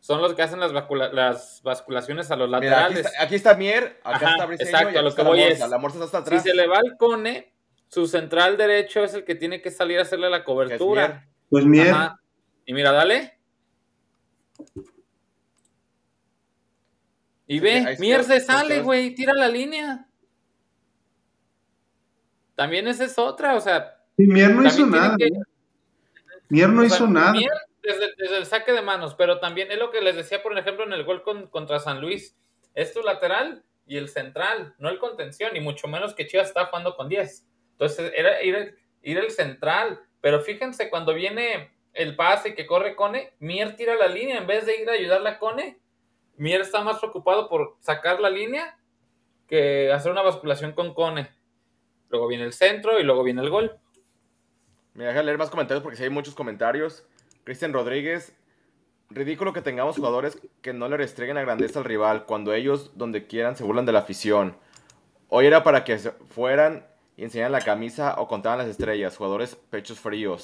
[0.00, 3.06] son los que hacen las, bascula- las basculaciones a los Mira, aquí laterales.
[3.06, 5.28] está, aquí está Mier, acá Ajá, está Briseño exacto, y a aquí lo está que
[5.28, 5.64] voy la Morsa.
[5.64, 6.42] es, La Morsa está Si atrás.
[6.42, 7.52] se le va el Cone,
[7.88, 11.08] su central derecho es el que tiene que salir a hacerle la cobertura.
[11.08, 11.28] Mier.
[11.48, 12.20] Pues Mier, Ajá.
[12.66, 13.38] Y mira, dale.
[17.48, 20.06] Y ve, Mier se sale, güey, tira la línea.
[22.54, 25.16] También esa es otra, o sea, y Mier no hizo nada.
[25.16, 25.40] que- ¿no?
[26.48, 27.32] Mier no o sea, hizo nada.
[27.32, 27.50] Mier
[27.82, 30.84] desde, desde el saque de manos, pero también es lo que les decía, por ejemplo,
[30.84, 32.36] en el gol con- contra San Luis.
[32.74, 36.66] Es tu lateral y el central, no el contención, y mucho menos que Chivas está
[36.66, 37.46] jugando con 10.
[37.72, 40.00] Entonces, era ir, ir el central.
[40.20, 44.66] Pero fíjense, cuando viene el pase que corre Cone, Mier tira la línea en vez
[44.66, 45.78] de ir a ayudarle a Cone.
[46.38, 48.78] Mier está más preocupado por sacar la línea
[49.46, 51.30] que hacer una basculación con Cone.
[52.10, 53.78] Luego viene el centro y luego viene el gol.
[54.94, 57.06] Me deja leer más comentarios porque sí hay muchos comentarios.
[57.44, 58.36] Cristian Rodríguez.
[59.10, 63.26] Ridículo que tengamos jugadores que no le restringen la grandeza al rival cuando ellos, donde
[63.26, 64.56] quieran, se burlan de la afición.
[65.28, 69.16] Hoy era para que fueran y enseñaran la camisa o contaban las estrellas.
[69.16, 70.42] Jugadores pechos fríos.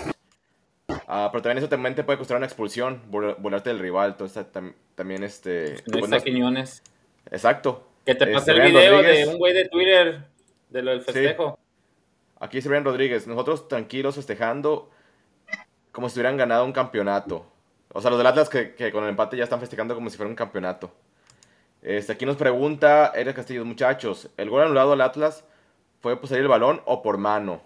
[1.06, 4.10] Ah, pero también eso también te puede costar una expulsión, burlarte del rival.
[4.12, 5.76] Entonces tam- también este...
[5.86, 6.82] No pues, está no- Quiñones.
[7.30, 7.86] exacto.
[8.06, 9.26] Que te Este, pasé el Brian video Rodríguez.
[9.26, 10.24] de un güey de Twitter
[10.70, 11.58] de lo del festejo.
[12.40, 14.90] Aquí Brian Rodríguez, nosotros tranquilos festejando
[15.92, 17.46] como si hubieran ganado un campeonato.
[17.92, 20.16] O sea, los del Atlas que, que con el empate ya están festejando como si
[20.16, 20.90] fuera un campeonato.
[21.80, 25.44] Este, aquí nos pregunta Eric Castillo, muchachos, ¿el gol anulado al Atlas
[26.00, 27.62] fue por salir el balón o por mano?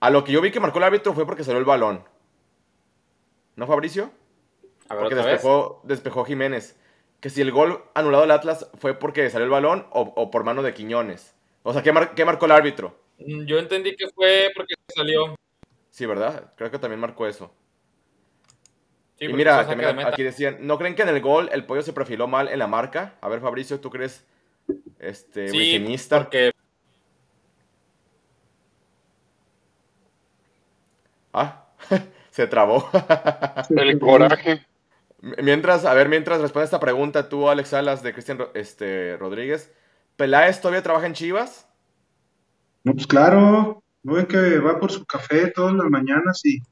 [0.00, 2.02] A lo que yo vi que marcó el árbitro fue porque salió el balón.
[3.58, 4.12] ¿No, Fabricio?
[4.88, 5.32] A ver, Porque otra vez.
[5.32, 6.76] despejó, despejó Jiménez.
[7.20, 10.44] Que si el gol anulado al Atlas fue porque salió el balón o, o por
[10.44, 11.34] mano de Quiñones.
[11.64, 12.96] O sea, ¿qué, mar- qué marcó el árbitro?
[13.18, 15.34] Mm, Yo entendí que fue porque salió.
[15.90, 16.52] Sí, ¿verdad?
[16.56, 17.52] Creo que también marcó eso.
[19.18, 21.82] Sí, y mira, también de aquí decían, ¿no creen que en el gol el pollo
[21.82, 23.16] se perfiló mal en la marca?
[23.20, 24.24] A ver, Fabricio, ¿tú crees
[25.00, 26.52] este Sí, porque
[31.32, 31.66] Ah,
[32.38, 32.88] se trabó.
[33.70, 34.64] El coraje.
[35.42, 39.72] mientras, a ver, mientras responde esta pregunta, tú, Alex Salas, de Cristian este, Rodríguez,
[40.14, 41.68] ¿Peláez todavía trabaja en Chivas?
[42.84, 46.62] No, pues claro, no ven que va por su café todas las mañanas y,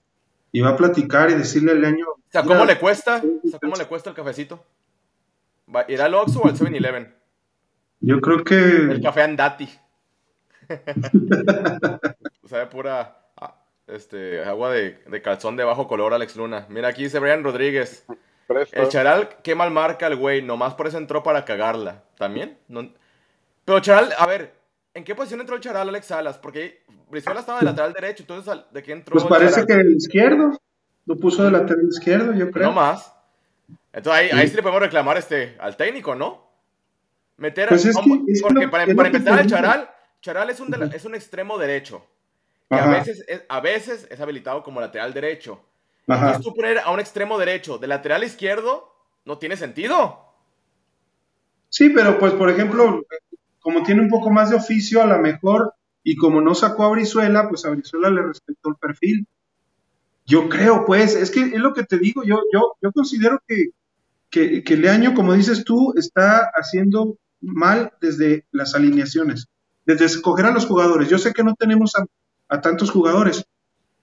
[0.53, 2.07] y va a platicar y decirle al año.
[2.11, 3.21] O sea, ¿cómo le cuesta?
[3.45, 4.65] O sea, ¿cómo le cuesta el cafecito?
[5.75, 7.13] ¿Va- ¿Irá al Oxxo o al 7-Eleven?
[7.99, 9.69] Yo creo El que café Andati.
[12.43, 13.26] o sea, pura ah,
[13.87, 16.67] este, agua de, de calzón de bajo color, Alex Luna.
[16.69, 18.05] Mira, aquí dice Brian Rodríguez.
[18.73, 22.05] El Charal, qué mal marca el güey, nomás por eso entró para cagarla.
[22.17, 22.59] ¿También?
[22.69, 22.89] No-
[23.65, 24.55] Pero Charal, a ver,
[24.95, 26.39] ¿en qué posición entró el Charal, Alex Salas?
[26.39, 29.67] Porque Brizuela estaba de lateral derecho, entonces ¿al- ¿de qué entró pues parece Charal?
[29.67, 30.61] que el izquierdo
[31.07, 32.69] lo puso de lateral izquierdo, yo creo.
[32.69, 33.13] No más.
[33.93, 34.37] Entonces ahí, Sí.
[34.37, 36.47] ahí sí le podemos reclamar este, al técnico, ¿no?
[37.39, 38.11] Meter Pues es que-
[38.43, 39.47] porque lo- para, lo para empezar el.
[39.49, 39.91] Charal,
[40.23, 42.07] Charal es un, de la- es un extremo derecho.
[42.69, 45.65] Que a veces, es, a veces es habilitado como lateral derecho.
[46.09, 46.27] ajá.
[46.27, 48.93] Entonces tú poner a un extremo derecho de lateral izquierdo
[49.25, 50.25] no tiene sentido.
[51.69, 53.03] Sí, pero pues por ejemplo,
[53.61, 56.91] como tiene un poco más de oficio a lo mejor y como no sacó a
[56.91, 59.27] Brizuela, pues a Brizuela le respetó el perfil.
[60.25, 63.71] Yo creo, pues, es que es lo que te digo, yo, yo, yo considero que,
[64.31, 69.49] que, que Leaño, como dices tú, está haciendo mal desde las alineaciones,
[69.85, 71.09] desde escoger a los jugadores.
[71.09, 71.93] Yo sé que no tenemos
[72.49, 73.45] a, tantos jugadores,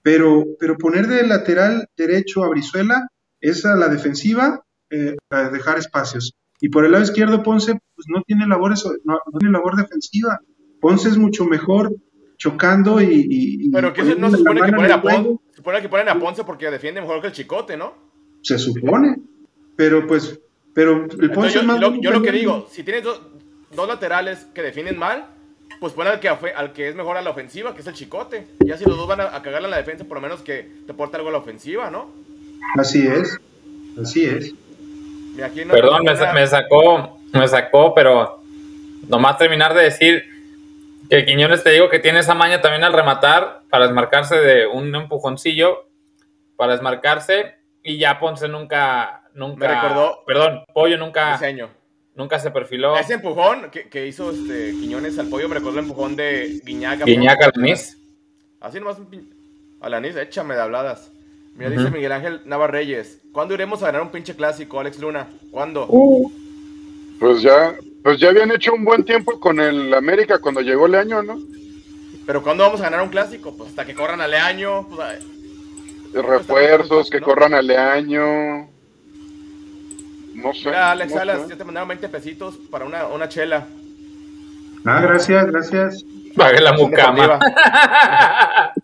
[0.02, 3.08] pero, pero poner de lateral derecho a Brizuela
[3.40, 6.34] es a la defensiva, eh, a dejar espacios.
[6.60, 10.40] Y por el lado izquierdo, Ponce, pues no tiene labores, no, no tiene labor defensiva.
[10.80, 11.94] Ponce es mucho mejor
[12.36, 13.26] chocando y.
[13.28, 15.02] y- Pero que eso no se supone que ponen en a.
[15.02, 17.94] Ponce, se supone que ponen a Ponce porque defiende mejor que el Chicote, ¿no?
[18.42, 19.16] Se supone.
[19.76, 20.38] Pero pues,
[20.72, 21.80] pero el Ponce Entonces, yo, es más.
[21.80, 23.20] lo, yo lo que digo, si tienes dos,
[23.74, 25.26] dos laterales que defienden mal,
[25.84, 28.46] pues pon al que, al que es mejor a la ofensiva, que es el Chicote.
[28.60, 30.66] Ya si los dos van a, a cagarla en la defensa, por lo menos que
[30.86, 32.10] te aporte algo a la ofensiva, ¿no?
[32.78, 33.38] Así es.
[34.00, 34.54] Así es.
[35.34, 38.40] Mira, aquí no- Perdón, me, una- sa- me sacó, me sacó, pero
[39.08, 40.24] nomás terminar de decir
[41.10, 44.94] que Quiñones te digo que tiene esa maña también al rematar para desmarcarse de un
[44.94, 45.86] empujoncillo,
[46.56, 51.68] para desmarcarse y ya Ponce nunca, nunca, Me recordó- perdón, Pollo nunca, diseño.
[52.14, 52.96] Nunca se perfiló.
[52.96, 57.04] Ese empujón que, que hizo este Quiñones al pollo me recordó el empujón de Guiñaca.
[57.04, 57.98] Guiñac Alanis.
[58.60, 59.30] Así nomás un pin...
[59.80, 61.10] Alanis, échame de habladas.
[61.56, 63.20] Mira, dice Miguel Ángel Navarreyes.
[63.32, 65.28] ¿Cuándo iremos a ganar un pinche clásico, Alex Luna?
[65.50, 65.86] ¿Cuándo?
[67.20, 70.96] Pues ya, pues ya habían hecho un buen tiempo con el América cuando llegó el
[70.96, 71.38] año, ¿no?
[72.26, 73.54] ¿Pero cuándo vamos a ganar un clásico?
[73.56, 74.88] Pues hasta que corran a Leaño.
[74.88, 75.22] Pues,
[76.12, 77.26] Refuerzos, que ¿no?
[77.26, 78.68] corran al año.
[80.34, 80.66] No sé.
[80.66, 81.48] mira, Alex no Salas, sé.
[81.50, 83.66] ya te mandaron 20 pesitos para una, una chela.
[84.84, 86.04] Ah, gracias, gracias.
[86.36, 87.38] Pague la mucama.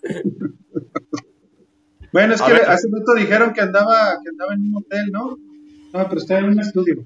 [2.12, 2.62] Bueno, es A que ver.
[2.68, 5.36] hace rato dijeron que andaba, que andaba en un hotel, ¿no?
[5.92, 7.04] No, pero está en un estudio.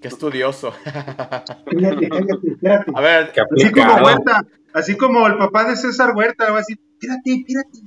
[0.00, 0.72] Qué estudioso.
[0.84, 2.92] Cállate, cállate, espérate.
[2.94, 3.94] A ver, Así como.
[4.04, 7.78] Huerta, así como el papá de César Huerta, va a decir, pírate, pírate.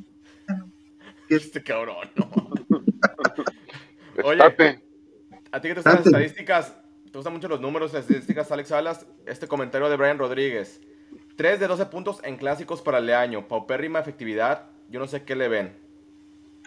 [1.29, 2.29] este cabrón, no.
[4.23, 4.83] Oye, Estate.
[5.51, 6.75] a ti que te gustan las estadísticas,
[7.11, 10.81] te gustan mucho los números, las estadísticas, Alex Salas, este comentario de Brian Rodríguez.
[11.35, 13.47] 3 de 12 puntos en clásicos para Leaño.
[13.47, 14.65] Paupérrima efectividad.
[14.89, 15.71] Yo no sé qué le ven.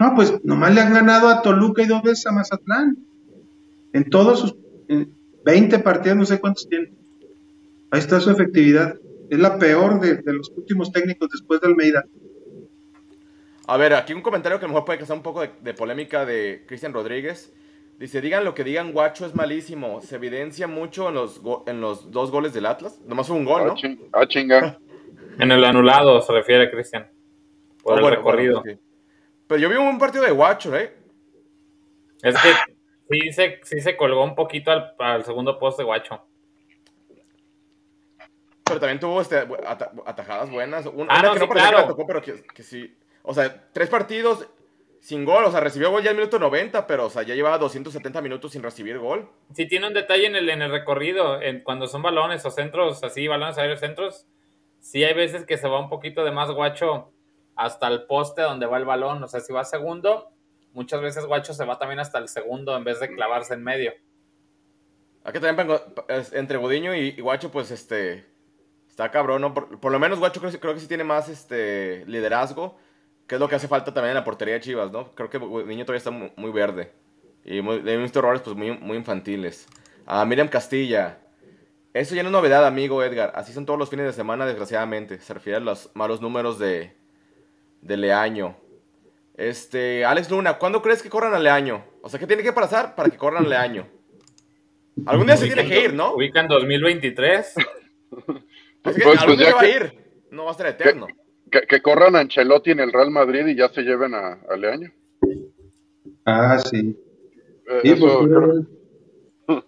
[0.01, 2.97] No, pues nomás le han ganado a Toluca y dos veces a Mazatlán.
[3.93, 4.57] En todos sus
[4.89, 6.91] en 20 partidos, no sé cuántos tiene.
[7.91, 8.95] Ahí está su efectividad.
[9.29, 12.05] Es la peor de, de los últimos técnicos después de Almeida.
[13.67, 15.75] A ver, aquí un comentario que a lo mejor puede causar un poco de, de
[15.75, 17.53] polémica de Cristian Rodríguez.
[17.99, 20.01] Dice, digan lo que digan, Guacho es malísimo.
[20.01, 23.01] Se evidencia mucho en los, go- en los dos goles del Atlas.
[23.07, 23.75] Nomás fue un gol, Ah, ¿no?
[23.77, 24.79] ching- ah, chinga.
[25.39, 27.11] En el anulado se refiere Cristian.
[27.83, 28.61] Por Ah, el bueno, recorrido.
[28.61, 28.85] bueno, sí.
[29.47, 30.95] Pero yo vi un partido de Guacho, ¿eh?
[32.23, 32.53] Es que
[33.11, 36.21] sí se, sí se colgó un poquito al, al segundo poste, guacho.
[38.65, 39.37] Pero también tuvo este,
[40.07, 40.87] atajadas buenas.
[40.87, 41.79] Ah, una no, que sí, no que claro.
[41.79, 42.95] la tocó, pero que, que sí.
[43.23, 44.49] O sea, tres partidos
[45.01, 45.45] sin gol.
[45.45, 48.53] O sea, recibió gol ya el minuto 90, pero o sea, ya llevaba 270 minutos
[48.53, 49.29] sin recibir gol.
[49.55, 53.03] Sí tiene un detalle en el, en el recorrido, en, cuando son balones o centros
[53.03, 54.27] así, balones aéreos centros,
[54.81, 57.13] sí hay veces que se va un poquito de más guacho
[57.57, 59.23] hasta el poste donde va el balón.
[59.23, 60.31] O sea, si va segundo,
[60.73, 63.93] muchas veces guacho se va también hasta el segundo en vez de clavarse en medio.
[65.25, 65.79] Aquí también
[66.33, 68.27] entre Gudiño y, y Guacho, pues este.
[68.89, 69.55] Está cabrón, ¿no?
[69.55, 72.77] Por, por lo menos Guacho creo, creo que sí tiene más este liderazgo,
[73.33, 75.15] que es lo que hace falta también en la portería de Chivas, ¿no?
[75.15, 76.93] Creo que Gudiño todavía está muy, muy verde.
[77.47, 79.67] Y muy, he visto errores pues muy, muy infantiles.
[80.05, 81.19] A Miriam Castilla.
[81.95, 83.33] Eso ya no es novedad, amigo Edgar.
[83.35, 85.19] Así son todos los fines de semana, desgraciadamente.
[85.19, 86.95] Se refiere a los malos números de,
[87.81, 88.55] de Leaño.
[89.35, 91.87] Este, Alex Luna, ¿cuándo crees que corran a Leaño?
[92.03, 93.89] O sea, ¿qué tiene que pasar para que corran a Leaño?
[95.07, 96.17] Algún día se tiene que ir, ¿no?
[96.17, 97.55] Ubican 2023.
[97.57, 97.65] Es que
[98.83, 100.27] Pues, algún pues día ya se va a ir.
[100.31, 101.07] No va a ser eterno.
[101.53, 104.57] Que, que corran a Ancelotti en el Real Madrid y ya se lleven a, a
[104.57, 104.91] Leaño.
[106.25, 106.97] Ah, sí.
[107.69, 108.67] Eh, Sí, eso creo-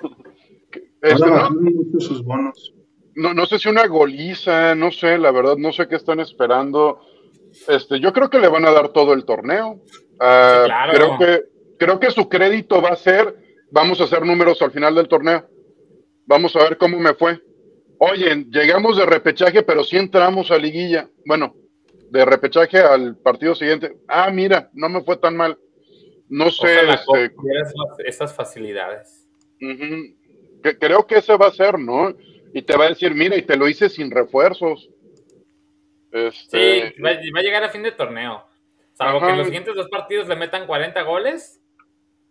[1.02, 2.72] Este, ahora no, bajaron mucho sus bonos.
[3.14, 7.00] no, no sé si una goliza, no sé, la verdad, no sé qué están esperando.
[7.68, 9.82] Este, yo creo que le van a dar todo el torneo.
[10.18, 10.92] Ah, Sí, claro.
[10.94, 11.44] Creo que,
[11.78, 13.36] creo que su crédito va a ser,
[13.70, 15.46] vamos a hacer números al final del torneo.
[16.26, 17.38] Vamos a ver cómo me fue.
[17.98, 21.08] Oye, llegamos de repechaje, pero sí entramos a liguilla.
[21.26, 21.54] Bueno,
[22.10, 23.96] de repechaje al partido siguiente.
[24.08, 25.58] Ah, mira, no me fue tan mal.
[26.28, 27.34] No sé, este,
[28.06, 29.28] esas, facilidades.
[29.60, 30.16] Ujú.
[30.62, 32.14] Que- creo que ese va a ser, ¿no?
[32.52, 34.88] Y te va a decir, mira, y te lo hice sin refuerzos.
[36.12, 38.44] Este, Sí, va, va a llegar a fin de torneo.
[38.94, 39.26] Salvo Ajá.
[39.26, 41.60] que en los siguientes dos partidos le metan 40 goles,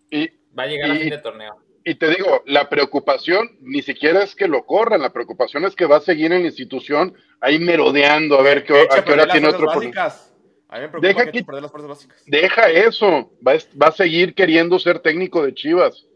[0.10, 1.58] y, va a llegar a fin de torneo.
[1.84, 5.86] y te digo, la preocupación ni siquiera es que lo corran, la preocupación es que
[5.86, 7.14] va a seguir en la institución
[7.44, 9.70] ahí merodeando a ver qué, a qué hora tiene otro.
[9.70, 12.24] A mí me preocupa Deja que que- perder las fuerzas básicas.
[12.26, 16.08] Deja eso, va a, va a seguir queriendo ser técnico de Chivas.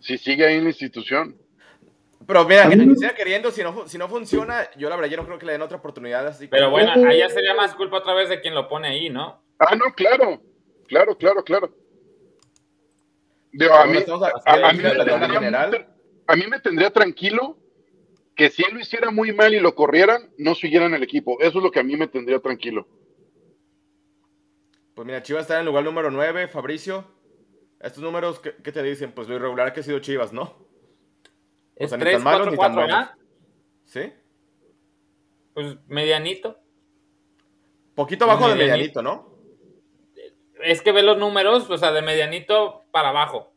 [0.00, 1.36] Si sigue ahí en la institución.
[2.26, 5.16] Pero mira, que ni siquiera queriendo, si no, si no funciona, yo la verdad yo
[5.16, 6.46] no creo que le den otra oportunidad así.
[6.46, 9.42] Pero bueno, ahí ya sería más culpa otra vez de quien lo pone ahí, ¿no?
[9.58, 10.40] Ah, no, claro,
[10.86, 11.74] claro, claro, claro.
[13.50, 15.84] Digo, mí, mí me tendría
[16.26, 17.58] a mí me tendría tranquilo
[18.42, 21.40] que si él lo hiciera muy mal y lo corrieran, no siguieran el equipo.
[21.40, 22.88] Eso es lo que a mí me tendría tranquilo.
[24.94, 27.04] Pues mira, Chivas está en el lugar número 9, Fabricio.
[27.78, 29.12] Estos números, ¿qué, qué te dicen?
[29.12, 30.66] Pues lo irregular que ha sido Chivas, ¿no?
[31.76, 32.98] Es sea, ni 3, tan malos 4, ni tan 4, buenos.
[32.98, 33.14] ¿verdad?
[33.84, 34.12] ¿Sí?
[35.54, 36.58] Pues medianito.
[37.94, 39.36] Poquito abajo de medianito, ¿no?
[40.64, 43.51] Es que ve los números, o sea, de medianito para abajo.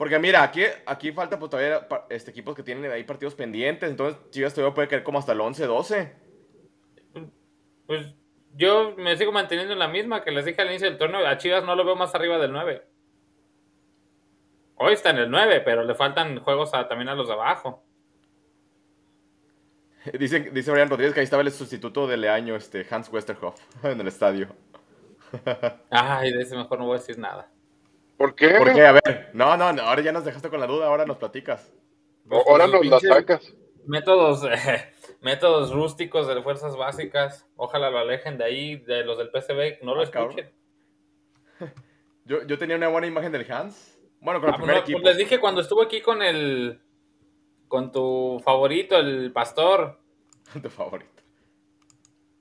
[0.00, 3.90] Porque mira, aquí, aquí falta pues todavía este, equipos que tienen ahí partidos pendientes.
[3.90, 6.16] Entonces Chivas todavía puede caer como hasta el 11, 12.
[7.86, 8.14] Pues
[8.54, 11.26] yo me sigo manteniendo en la misma que les dije al inicio del torneo.
[11.26, 12.82] A Chivas no lo veo más arriba del 9.
[14.76, 17.84] Hoy está en el 9, pero le faltan juegos a- también a los de abajo.
[20.18, 24.00] Dice, dice Brian Rodríguez que ahí estaba el sustituto de Leaño, este, Hans Westerhoff, en
[24.00, 24.48] el estadio.
[25.90, 27.52] Ay, de ese mejor no voy a decir nada.
[28.20, 28.50] ¿Por qué?
[28.50, 28.84] ¿Por qué?
[28.84, 31.72] A ver, no, no, no, ahora ya nos dejaste con la duda, ahora nos platicas.
[32.28, 33.54] O- Ahora nos la sacas.
[33.86, 34.92] Métodos, eh,
[35.22, 37.48] métodos rústicos de fuerzas básicas.
[37.56, 39.82] Ojalá lo alejen de ahí, de los del PCB.
[39.82, 40.52] No lo Ah, escuchen.
[42.26, 43.98] Yo, yo tenía una buena imagen del Hans.
[44.20, 44.98] Bueno, con el Ah, pues primer no, equipo.
[45.00, 46.78] pues les dije cuando estuvo aquí con el.
[47.68, 49.98] Con tu favorito, el pastor.
[50.62, 51.22] Tu favorito.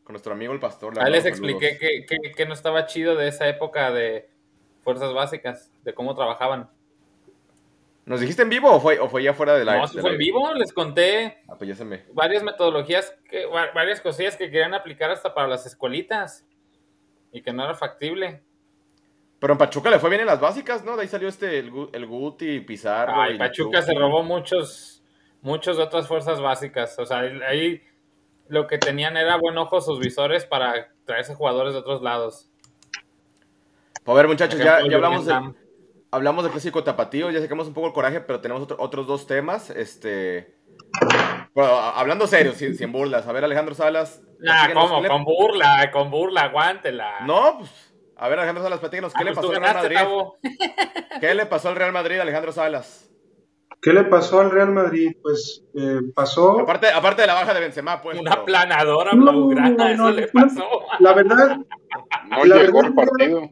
[0.03, 0.99] Con nuestro amigo el pastor.
[1.01, 4.30] Ahí les expliqué que- que no estaba chido de esa época de
[4.84, 6.69] fuerzas básicas, de cómo trabajaban.
[8.05, 9.82] ¿Nos dijiste en vivo o fue, o fue ya fuera del aire?
[9.82, 12.05] No, si fue en vivo, les conté Ah, pues ya se me.
[12.11, 16.47] varias metodologías, que, varias cosillas que querían aplicar hasta para las escuelitas
[17.32, 18.43] y que no era factible.
[19.39, 20.95] Pero en Pachuca le fue bien en las básicas, ¿no?
[20.95, 23.21] De ahí salió este, el, el Guti, Pizarro.
[23.21, 25.03] Ay, y Pachuca se robó muchos,
[25.41, 26.97] muchos de otras fuerzas básicas.
[26.99, 27.84] O sea, ahí
[28.47, 32.48] lo que tenían era buen ojo sus visores para traerse jugadores de otros lados.
[34.10, 35.39] Pues a ver, muchachos, ya, hablamos, de,
[36.10, 39.28] hablamos del clásico tapatío, ya sacamos un poco el coraje, pero tenemos otro- otros dos
[39.28, 39.70] temas.
[39.70, 40.57] Este.
[41.53, 43.28] Bueno, a- hablando serio, sin, sin burlas.
[43.28, 44.24] A ver, Alejandro Salas.
[44.39, 44.95] Nah, ¿cómo?
[44.95, 47.20] ¿qué le- Con burla, con burla, aguántela.
[47.28, 47.70] No, pues.
[48.18, 49.97] A ver, Alejandro Salas, platícanos, ¿qué Ah, le pues pasó al Real Madrid?
[51.22, 53.12] ¿Qué le pasó al Real Madrid, Alejandro Salas?
[53.80, 55.12] ¿Qué le pasó al Real Madrid?
[55.22, 56.60] Pues eh, pasó.
[56.62, 58.20] Aparte, aparte de la baja de Benzema, pues.
[58.20, 60.64] Una pero- planadora No, blaugrana, no, eso no, le pasó.
[60.97, 61.57] La verdad,
[62.30, 63.49] No La llegó verdad, el partido.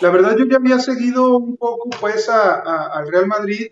[0.00, 3.68] La verdad yo ya había seguido un poco pues a- al Real Madrid,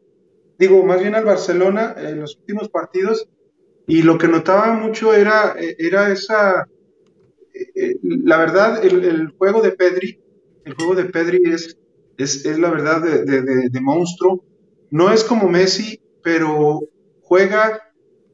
[0.58, 3.28] digo más bien al Barcelona en los últimos partidos
[3.86, 6.68] y lo que notaba mucho era, eh, era esa,
[7.54, 10.20] eh, eh, la verdad el, juego de Pedri,
[10.64, 11.78] el juego de Pedri es,
[12.18, 14.44] es, es la verdad de, de- monstruo,
[14.90, 16.80] no es como Messi, pero
[17.22, 17.80] juega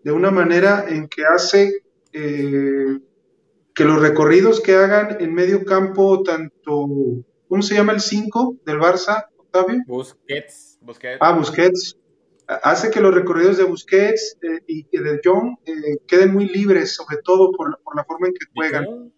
[0.04, 1.82] de una manera en que hace
[3.74, 6.86] que los recorridos que hagan en medio campo, tanto,
[7.50, 9.80] ¿cómo se llama el 5 del Barça, Octavio?
[9.86, 10.78] Busquets.
[10.80, 11.18] Busquets.
[11.20, 11.96] Ah, Busquets.
[12.46, 17.18] Hace que los recorridos de Busquets eh, y de John eh, queden muy libres, sobre
[17.22, 19.12] todo por, la- por la forma en que juegan.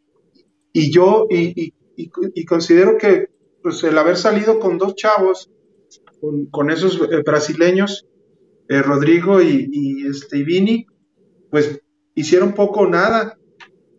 [0.73, 3.29] Y yo, y, y- y- y considero que
[3.63, 5.51] pues, el haber salido con dos chavos,
[6.21, 8.07] con, con esos eh, brasileños,
[8.69, 10.87] eh, Rodrigo y, y, este, y Vini,
[11.51, 11.81] pues
[12.15, 13.39] hicieron poco o nada.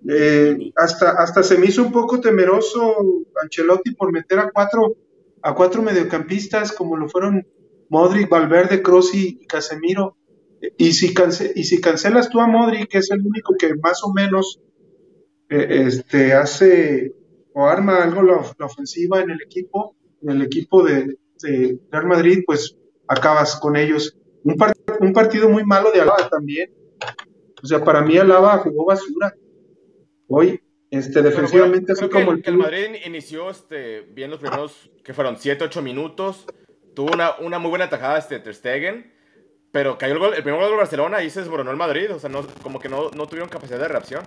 [0.09, 2.95] Eh, hasta, hasta se me hizo un poco temeroso
[3.41, 4.97] Ancelotti por meter a cuatro,
[5.41, 7.45] a cuatro mediocampistas como lo fueron
[7.89, 10.17] Modric, Valverde, Kroos y, Casemiro.
[10.77, 14.01] Y si, cance- y si cancelas tú a Modric, que es el único que más
[14.03, 14.61] o menos
[15.49, 17.13] eh, este, hace
[17.53, 22.07] o arma algo la, la ofensiva en el equipo, en el equipo de, de Real
[22.07, 22.75] Madrid, pues
[23.07, 24.17] acabas con ellos.
[24.43, 24.55] Un,
[25.01, 26.71] un partido muy malo de Alaba también.
[27.63, 29.33] O sea, para mí Alaba jugó basura.
[30.35, 30.59] Hoy,
[30.89, 34.89] este, defensivamente, así que como el, el que el Madrid inició este, bien los primeros,
[35.03, 36.47] que fueron 7, 8 minutos.
[36.95, 39.13] Tuvo una, una muy buena tajada este Ter Stegen,
[39.71, 42.11] pero cayó el, gol, el primer gol del Barcelona y se desmoronó el Madrid.
[42.11, 44.23] O sea, no, como que no, no tuvieron capacidad de reacción.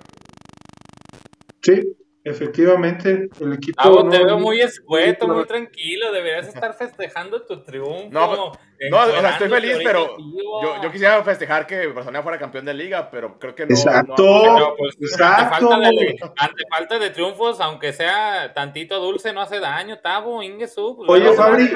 [1.60, 1.96] Sí,
[2.30, 3.82] efectivamente, el equipo.
[3.82, 6.12] Gabo, no- te veo muy escueto, muy tranquilo.
[6.12, 8.08] Deberías estar festejando tu triunfo.
[8.10, 8.52] No,
[8.90, 10.16] No, o sea, estoy feliz, pero
[10.62, 13.70] yo, yo quisiera festejar que Barcelona fuera campeón de liga, pero creo que no.
[13.70, 14.14] Exacto.
[14.18, 15.72] no- pues, Exacto.
[15.72, 20.42] Ante, falta de, ante falta de triunfos, aunque sea tantito dulce, no hace daño, Tabo,
[20.42, 20.96] Ingesu.
[20.96, 21.70] pues, Oye, Fabri,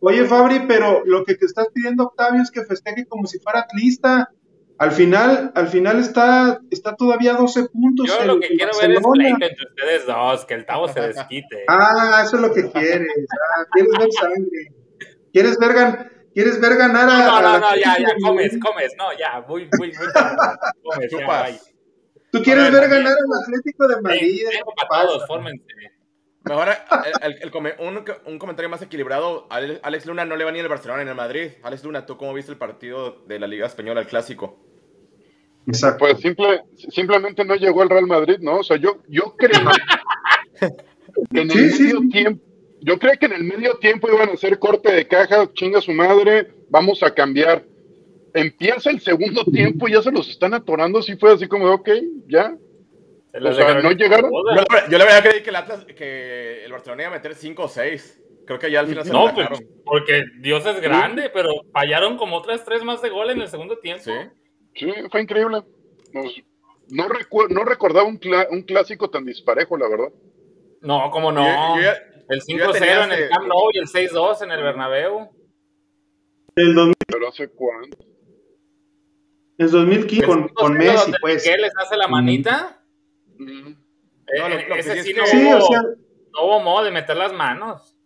[0.00, 3.60] oye, Fabri, pero lo que te estás pidiendo, Octavio, es que festeje como si fuera
[3.60, 4.30] atlista.
[4.78, 8.06] Al final, al final está, está todavía a 12 puntos.
[8.08, 9.12] Yo el- lo que quiero ver es Barcelona.
[9.38, 11.64] pleito entre ustedes dos, que el Tavo se desquite.
[11.68, 13.08] Ah, eso es lo que quieres.
[13.30, 14.72] Ah, quieres ver sangre.
[15.32, 17.18] Quieres ver, gan- quieres ver ganar a.
[17.26, 20.06] No, no, a- no, ya, ya, comes, comes, no, ya, muy, muy, muy.
[20.82, 21.58] Comes, ya.
[22.32, 24.20] Tú quieres A ver, ver ganar al Atlético de Madrid.
[24.42, 25.64] Ven, ¿qué vengo para todos, fórmense.
[26.48, 26.74] Mejor eh,
[27.22, 29.46] el- el- el come- un, un comentario más equilibrado.
[29.50, 31.48] Ale- Alex Luna no le va ni el Barcelona ni el Madrid.
[31.62, 34.58] Alex Luna, ¿tú cómo viste el partido de la Liga Española, el clásico?
[35.66, 35.98] Exacto.
[35.98, 38.58] Pues simple, simplemente no llegó el Real Madrid, ¿no?
[38.58, 39.60] O sea, yo, yo creo
[40.60, 42.08] que en el sí, medio sí.
[42.10, 42.44] tiempo,
[42.80, 45.92] yo creo que en el medio tiempo iban a hacer corte de caja, chinga su
[45.92, 47.64] madre, vamos a cambiar.
[48.32, 51.88] Empieza el segundo tiempo y ya se los están atorando, así fue así como, ok,
[52.28, 52.56] ya.
[53.36, 54.30] O les sea, no llegaron.
[54.30, 57.34] Yo, la- yo la verdad creí que el Atlas, que el Barcelona iba a meter
[57.34, 58.22] 5 o 6.
[58.46, 59.48] Creo que ya al final se No, lo pues,
[59.84, 63.78] porque Dios es grande, pero fallaron como otras tres más de gol en el segundo
[63.78, 64.04] tiempo.
[64.04, 64.12] Sí.
[64.74, 65.62] Sí, fue increíble.
[66.12, 66.42] Nos-
[66.90, 70.12] no, recu- no recordaba un, cla- un clásico tan disparejo, la verdad.
[70.80, 71.44] No, como no.
[71.44, 74.42] Yo- yo ya- el yo ya 5-0 tenía en el Camp Nou y el 6-2
[74.42, 75.28] en el Bernabéu.
[76.54, 77.98] El, 2000 Pero hace cuánto.
[79.58, 81.42] el 2015 El con, 5-0 con Messi, pues.
[81.42, 82.75] Piqué les hace la manita.
[83.38, 86.44] No, lo- lo que ese sí es sí que- no, Sí, hubo, o sea, no
[86.46, 87.96] hubo modo de meter las manos.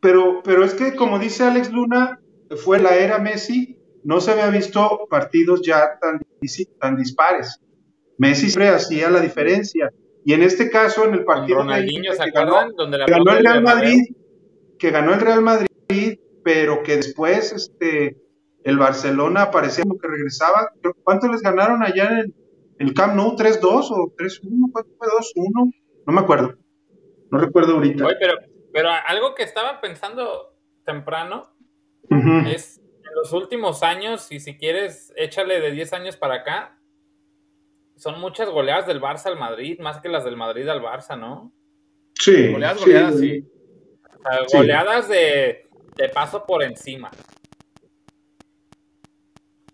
[0.00, 2.20] pero, pero es que, como dice Alex Luna,
[2.64, 6.20] fue la era Messi, no se había visto partidos ya tan,
[6.80, 7.60] tan dispares.
[8.18, 9.90] Messi siempre hacía la diferencia.
[10.24, 12.76] Y en este caso, en el partido Ronaldinho, ¿se que ganó, acuerdan?
[12.76, 13.62] Donde la ganó el Real.
[13.62, 14.00] Madrid,
[14.78, 18.16] que ganó el Real Madrid, pero que después este,
[18.64, 20.70] el Barcelona parecía como que regresaba.
[21.04, 22.34] ¿Cuánto les ganaron allá en
[22.82, 23.36] el, Camp Nou?
[23.36, 24.72] ¿3-2 o 3-1?
[24.72, 25.74] ¿Cuánto fue 2-1?
[26.06, 26.56] No me acuerdo.
[27.30, 28.06] No recuerdo ahorita.
[28.06, 28.34] Oye, pero,
[28.72, 30.54] pero algo que estaba pensando
[30.84, 31.54] temprano
[32.10, 32.48] Ujú.
[32.48, 36.78] es en los últimos años, y si quieres, échale de 10 años para acá,
[37.96, 41.52] son muchas goleadas del Barça al Madrid, más que las del Madrid al Barça, ¿no?
[42.14, 42.52] Sí.
[42.52, 43.44] Goleadas, goleadas, sí.
[44.04, 44.56] O sea, Sí.
[44.56, 47.10] goleadas de, de paso por encima.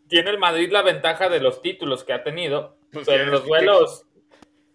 [0.09, 3.45] Tiene el Madrid la ventaja de los títulos que ha tenido, Pues pero en los
[3.45, 4.07] duelos,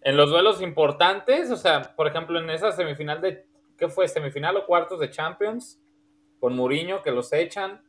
[0.01, 3.45] en los duelos importantes, o sea, por ejemplo, en esa semifinal de,
[3.77, 4.07] ¿qué fue?
[4.07, 5.81] Semifinal o cuartos de Champions,
[6.39, 7.81] con Mourinho, que los echan.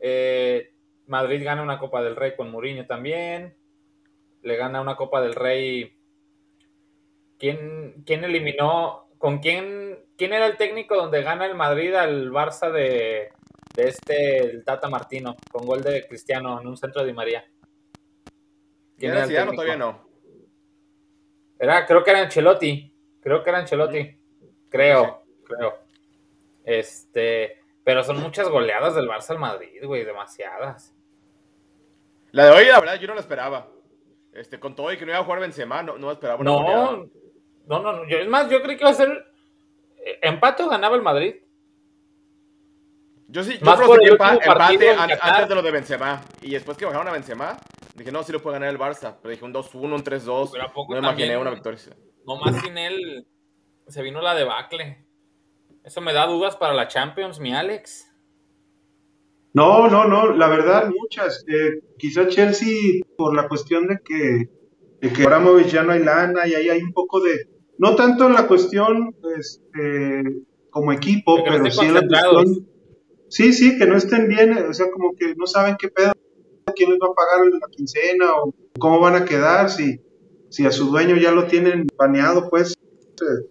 [0.00, 0.72] Eh,
[1.06, 3.56] Madrid gana una Copa del Rey con Mourinho también.
[4.42, 5.98] Le gana una Copa del Rey.
[7.38, 9.08] ¿Quién, quién eliminó?
[9.18, 9.98] ¿Con quién?
[10.16, 13.28] ¿Quién era el técnico donde gana el Madrid al Barça de,
[13.76, 17.44] de este, el Tata Martino, con gol de Cristiano en un centro de Di María?
[18.98, 20.08] ¿Ya ¿Quién era Zidane o todavía no?
[21.58, 22.92] Era, creo que era Ancelotti.
[23.20, 24.20] Creo que era Ancelotti.
[24.68, 25.78] Creo, creo.
[26.64, 30.94] Este, pero son muchas goleadas del Barça al Madrid, güey, demasiadas.
[32.32, 33.68] La de hoy, la verdad, yo no la esperaba.
[34.32, 36.82] Este, con todo y que no iba a jugar Benzema, no, no esperaba una goleada.
[36.82, 37.08] No,
[37.66, 39.26] no, no, no, yo, es más, yo creí que iba a ser
[40.04, 41.36] eh, empate o ganaba el Madrid.
[43.28, 46.22] Yo sí, yo Más por el empate antes de lo de Benzema.
[46.40, 47.58] Y después que bajaron a Benzema,
[47.98, 49.16] dije, no, sí lo puede ganar el Barça.
[49.20, 50.50] Pero dije un 2-1, un 3-2.
[50.52, 51.40] Pero ¿a poco No me imaginé también?
[51.40, 51.80] una victoria.
[52.26, 53.26] Nomás sin él
[53.86, 55.04] se vino la debacle.
[55.84, 58.06] Eso me da dudas para la Champions, mi Alex.
[59.54, 61.44] No, no, no, la verdad, muchas.
[61.48, 64.50] Eh, quizá Chelsea, por la cuestión de que,
[65.00, 67.48] de que Abramovich ya no hay lana y ahí hay un poco de.
[67.78, 70.22] No tanto en la cuestión este,
[70.70, 72.68] como equipo, no pero sí en la cuestión.
[73.28, 76.12] Sí, sí, que no estén bien, o sea, como que no saben qué pedo,
[76.72, 80.00] quién les va a pagar la quincena o cómo van a quedar, si,
[80.50, 82.74] si a su dueño ya lo tienen baneado, pues
[83.20, 83.46] eh,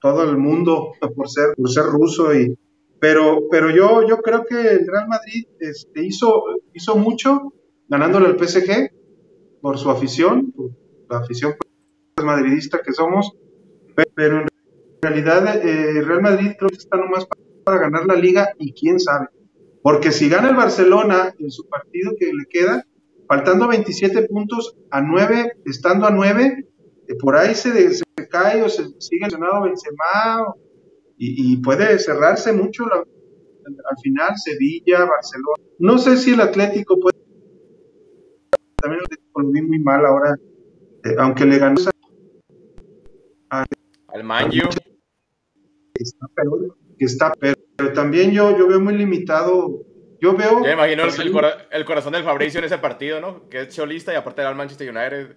[0.00, 2.56] todo el mundo por ser, por ser ruso y,
[3.00, 6.42] pero, pero yo, yo creo que el Real Madrid este, hizo,
[6.74, 7.52] hizo mucho
[7.88, 8.90] ganándole al PSG
[9.60, 10.70] por su afición, por
[11.08, 11.54] la afición
[12.22, 13.32] madridistas que somos,
[13.94, 14.48] pe- pero en
[15.02, 19.00] realidad eh, Real Madrid creo que está nomás pa- para ganar la liga y quién
[19.00, 19.28] sabe.
[19.82, 22.84] Porque si gana el Barcelona en su partido que le queda,
[23.26, 26.66] faltando 27 puntos a 9, estando a 9,
[27.08, 30.58] eh, por ahí se, se cae o se sigue lesionado Benzema o-
[31.16, 35.62] y, y puede cerrarse mucho la- al final Sevilla, Barcelona.
[35.78, 37.18] No sé si el Atlético puede.
[38.76, 40.34] También el Atlético lo vi muy mal ahora,
[41.04, 41.76] eh, aunque le ganó
[44.08, 44.68] Al Manju.
[45.94, 49.82] que está peor, que está pero, pero también yo, yo veo muy limitado.
[50.20, 50.60] Yo veo.
[50.60, 53.48] Me imagino el, el cora- el corazón del Fabricio en ese partido, ¿no?
[53.48, 55.36] Que es cholista y aparte era al Manchester United.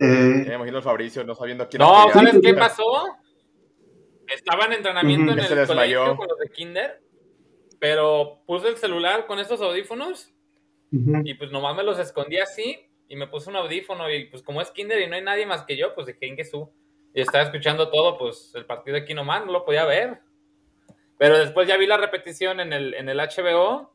[0.00, 2.08] eh, me imagino el Fabricio no sabiendo a quién No.
[2.12, 2.84] ¿sabes qué pasó?
[4.28, 5.40] Estaba en entrenamiento Ujú.
[5.40, 5.98] en Se el desmayó.
[6.00, 7.00] colegio con los de Kinder,
[7.78, 10.32] pero puse el celular con estos audífonos
[10.92, 11.20] ujú.
[11.24, 12.78] y pues nomás me los escondí así
[13.08, 15.64] y me puse un audífono y pues como es Kinder y no hay nadie más
[15.64, 16.70] que yo, pues dije que su
[17.14, 20.20] y estaba escuchando todo, pues el partido aquí nomás, no lo podía ver.
[21.18, 23.94] Pero después ya vi la repetición en el, en el HBO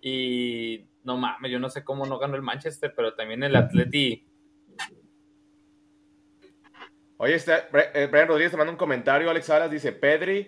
[0.00, 4.26] y no mames, yo no sé cómo no ganó el Manchester, pero también el Atleti.
[7.16, 9.28] Oye, está, eh, Brian Rodríguez te manda un comentario.
[9.30, 10.46] Alex Salas dice: Pedri,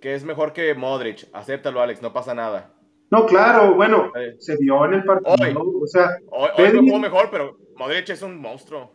[0.00, 1.28] que es mejor que Modric.
[1.32, 2.74] Acéptalo, Alex, no pasa nada.
[3.10, 4.36] No, claro, bueno, Eh.
[4.38, 5.34] se vio en el partido.
[5.60, 5.80] Hoy.
[5.82, 8.90] O sea, Hoy, hoy Pedri- no jugó mejor, pero Modric es un monstruo.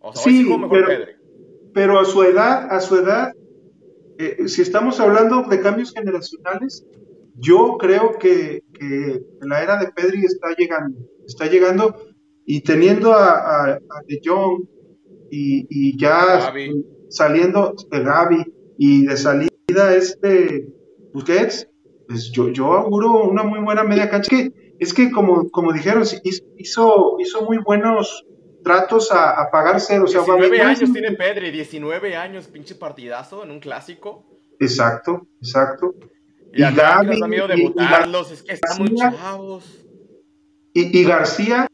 [0.00, 1.12] O sea, hoy Sí, sí jugó mejor pero- Pedri.
[1.72, 3.32] pero a su edad, a su edad,
[4.20, 6.86] eh, si estamos hablando de cambios generacionales,
[7.36, 11.96] yo creo que, que la era de Pedri está llegando, está llegando
[12.44, 14.64] y teniendo a, a, a De Jong
[15.30, 16.84] y, y ya Gavi.
[17.08, 18.44] saliendo de Gaby
[18.78, 20.66] y de salida este
[21.14, 21.68] Busquets,
[22.08, 24.28] pues yo, yo auguro una muy buena media cancha.
[24.34, 26.02] Es que, es que como, como dijeron,
[26.56, 28.26] hizo, hizo muy buenos
[28.62, 30.04] tratos a, a pagar cero.
[30.04, 34.24] O sea, 19 Aubameyang años es- tiene Pedri, 19 años, pinche partidazo en un clásico.
[34.58, 35.94] Exacto, exacto.
[36.52, 37.46] Y, Y da miedo
[38.32, 39.18] es que están muy García.
[39.20, 39.64] chavos.
[40.74, 41.66] Y, y García,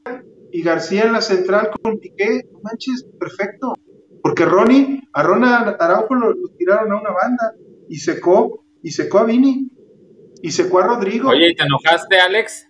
[0.52, 3.74] y García en la central con Piqué, no manches, perfecto.
[4.22, 7.54] Porque Ronnie, a Rona Araujo lo, lo tiraron a una banda
[7.88, 9.70] y secó, y secó a Vini,
[10.42, 11.30] y secó a Rodrigo.
[11.30, 12.68] Oye, ¿y te enojaste, Alex?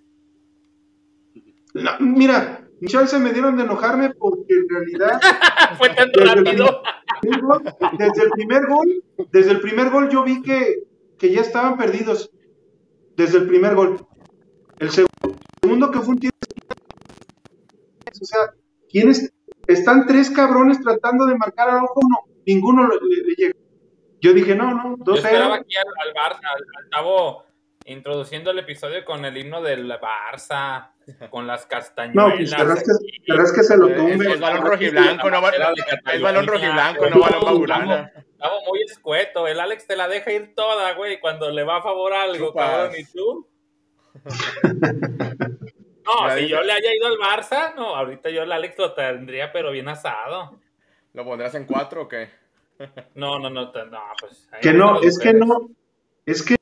[1.74, 5.20] No, mira, mis chances me dieron de enojarme porque en realidad
[5.78, 6.82] Fue tan Desde el rápido.
[7.20, 7.62] primer gol-
[7.98, 10.84] desde el primer gol, desde el primer gol yo vi que,
[11.18, 12.30] que ya estaban perdidos.
[13.16, 14.06] Desde el primer gol.
[14.78, 15.06] El seg-
[15.62, 16.32] segundo que fue un tiro.
[18.20, 18.40] O sea,
[18.88, 19.32] ¿quiénes?
[19.66, 23.54] Están tres cabrones tratando de marcar a ojo, no, ninguno le, le- le llega.
[24.20, 25.60] Yo dije, no, no, Yo esperaba 2-0.
[25.60, 27.42] aquí al, al Barça, al, al Tavo,
[27.86, 30.90] introduciendo el episodio con el himno del Barça,
[31.30, 32.36] con las No, castañuelas.
[32.36, 34.32] pues querrás que, querrás que se lo tumbe.
[34.32, 35.74] es balón rojiblanco, no balón,
[36.12, 38.10] es balón rojiblanco, no balón.
[38.32, 39.46] Estaba muy escueto.
[39.46, 42.70] El Alex te la deja ir toda, güey, cuando le va a favor algo, Chupas.
[42.70, 42.92] cabrón.
[42.98, 43.48] ¿Y tú?
[46.06, 49.50] No, si yo le haya ido al Barça, no, ahorita yo el Alex lo tendría,
[49.52, 50.56] pero bien asado.
[51.12, 52.30] ¿Lo pondrás en cuatro o qué?
[53.16, 54.48] No, no, no, no, pues.
[54.62, 55.68] Que no, las es que no,
[56.24, 56.54] es que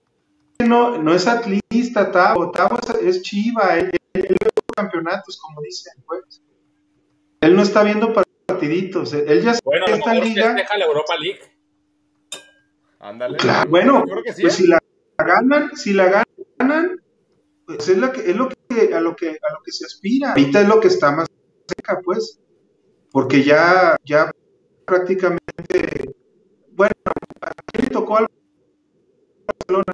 [0.58, 5.60] no, no es atlista, Tavo, Tavo es, es chiva, él, él, él ve campeonatos, como
[5.60, 6.42] dicen, pues.
[7.40, 8.12] Él no está viendo
[8.46, 11.40] partiditos, él ya Bueno, mejor liga, deja la Europa League.
[13.00, 13.36] Ándale.
[13.36, 14.62] Claro, bueno, Yo creo que sí, pues ¿eh?
[14.62, 14.78] si la
[15.18, 16.24] ganan, si la
[16.58, 17.02] ganan,
[17.66, 20.30] pues es, la que, es lo que, a lo que, a lo que se aspira.
[20.30, 21.28] Ahorita es lo que está más
[21.66, 22.40] cerca, pues,
[23.10, 24.30] porque ya, ya
[24.86, 26.14] prácticamente,
[26.72, 26.94] bueno,
[27.42, 28.26] ¿a quién le tocó al
[29.46, 29.92] Barcelona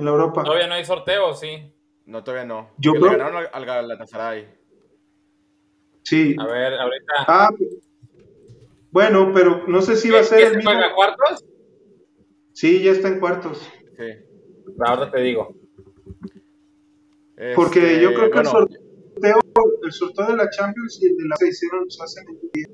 [0.00, 0.42] en la Europa?
[0.44, 1.72] Todavía no hay sorteo, sí.
[2.06, 2.70] No, todavía no.
[2.78, 4.48] Yo creo- le ganaron al, al Galatasaray.
[6.02, 6.34] Sí.
[6.38, 7.12] A ver, ahorita.
[7.28, 7.50] Ah,
[8.90, 10.72] bueno, pero no sé si va a ser ¿Qué el se mismo.
[10.72, 11.44] juega cuartos?
[12.52, 13.58] Sí, ya está en cuartos.
[13.96, 14.74] Sí.
[14.84, 15.54] Ahora te digo.
[17.54, 19.40] Porque Este, yo creo que el sorteo,
[19.84, 22.66] el sorteo de la Champions y el de la se hicieron, se hacen el día.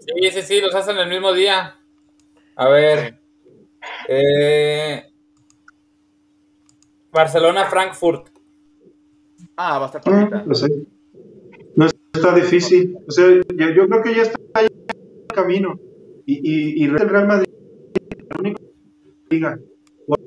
[0.00, 1.80] Sí, sí, sí, los hacen el mismo día.
[2.56, 3.18] A ver.
[4.08, 5.02] Eh,
[7.12, 8.28] Barcelona-Frankfurt.
[9.56, 10.44] Ah, va a estar Mm, partita.
[10.46, 10.68] lo sé.
[11.76, 12.96] No está difícil.
[13.06, 14.90] O sea, yo, yo creo que ya está ahí en
[15.20, 15.78] el camino.
[16.26, 17.48] Y, y, y el Real Madrid
[18.30, 18.62] la única
[19.30, 19.58] liga.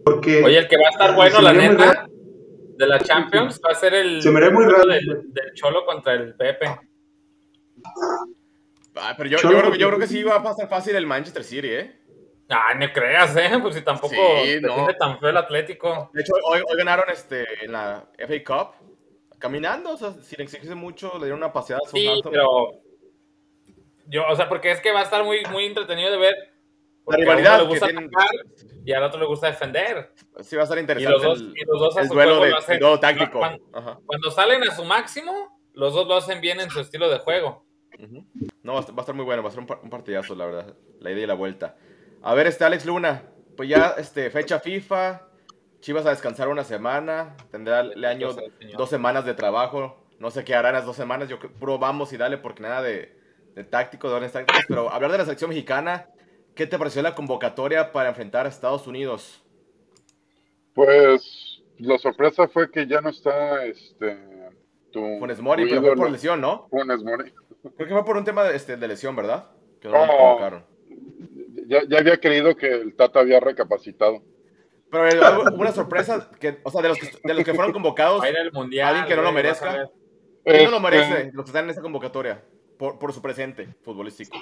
[0.03, 2.07] Porque Oye, el que va a estar bueno, la neta,
[2.77, 4.88] de la Champions, va a ser el Se me muy raro.
[4.88, 6.65] del, del Cholo contra el Pepe.
[8.95, 11.43] Ah, pero yo, yo, creo, yo creo que sí va a pasar fácil el Manchester
[11.43, 12.01] City, ¿eh?
[12.52, 13.52] Ah, no creas, ¿eh?
[13.62, 14.88] Pues si tampoco Sí, no.
[14.99, 16.10] tan feo el Atlético.
[16.14, 18.76] De hecho, hoy, hoy ganaron este, en la FA Cup
[19.39, 22.32] caminando, o sea, sin exigirse mucho, le dieron una paseada a Sí, Southampton.
[22.32, 22.47] pero
[24.08, 26.36] Yo, o sea, porque es que va a estar muy, muy entretenido de ver.
[27.08, 28.06] La a rivalidad uno le que gusta tienen.
[28.14, 28.30] atacar
[28.86, 30.12] y al otro le gusta defender.
[30.41, 32.14] Sí, va a estar Y interesante los dos, el, y los dos a el su
[32.14, 32.80] duelo de hacen.
[32.80, 33.39] duelo táctico.
[33.39, 33.99] Cuando, Ajá.
[34.06, 37.66] cuando salen a su máximo, los dos lo hacen bien en su estilo de juego.
[38.64, 40.36] No, va a estar- va a estar muy bueno, va a ser un, un partidazo,
[40.36, 40.76] la verdad.
[40.99, 41.76] La ida y la vuelta.
[42.24, 43.24] A ver, este Alex Luna.
[43.57, 45.28] Pues ya, este, fecha FIFA.
[45.80, 47.36] Chivas a descansar una semana.
[47.51, 48.30] Tendrá el año
[48.78, 49.97] dos semanas de trabajo.
[50.19, 51.28] No sé qué harán las dos semanas.
[51.30, 53.17] Yo creo- puro vamos y dale, porque nada de,
[53.55, 54.65] de táctico, de órdenes tácticas.
[54.67, 56.07] Pero hablar de la selección mexicana.
[56.53, 59.41] ¿Qué te pareció la convocatoria para enfrentar a Estados Unidos?
[60.74, 64.17] Pues la sorpresa fue que ya no está este
[64.91, 66.67] tu, Funes Mori, pero fue por lesión, ¿no?
[66.69, 67.34] Funes Mori.
[67.78, 69.49] Creo que fue por un tema de, este, de lesión, ¿verdad?
[69.80, 70.07] Que no lo Oh.
[70.07, 70.65] convocaron.
[71.72, 74.22] Ya, ya había creído que el Tata había recapacitado.
[74.91, 78.22] Pero algo- una sorpresa, que, o sea, de los que, de los que fueron convocados,
[78.22, 78.89] al mundial.
[78.89, 79.89] Alguien que no lo merezca.
[80.43, 81.32] ¿quién no lo Este, merece?
[81.34, 82.43] Los que están en esa convocatoria,
[82.78, 84.38] por, por su presente futbolístico.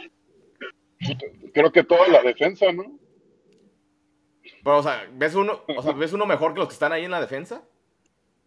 [1.54, 2.98] Creo que toda la defensa, ¿no?
[4.64, 7.06] Pero, o sea, ¿ves uno, o sea, ¿ves uno mejor que los que están ahí
[7.06, 7.64] en la defensa?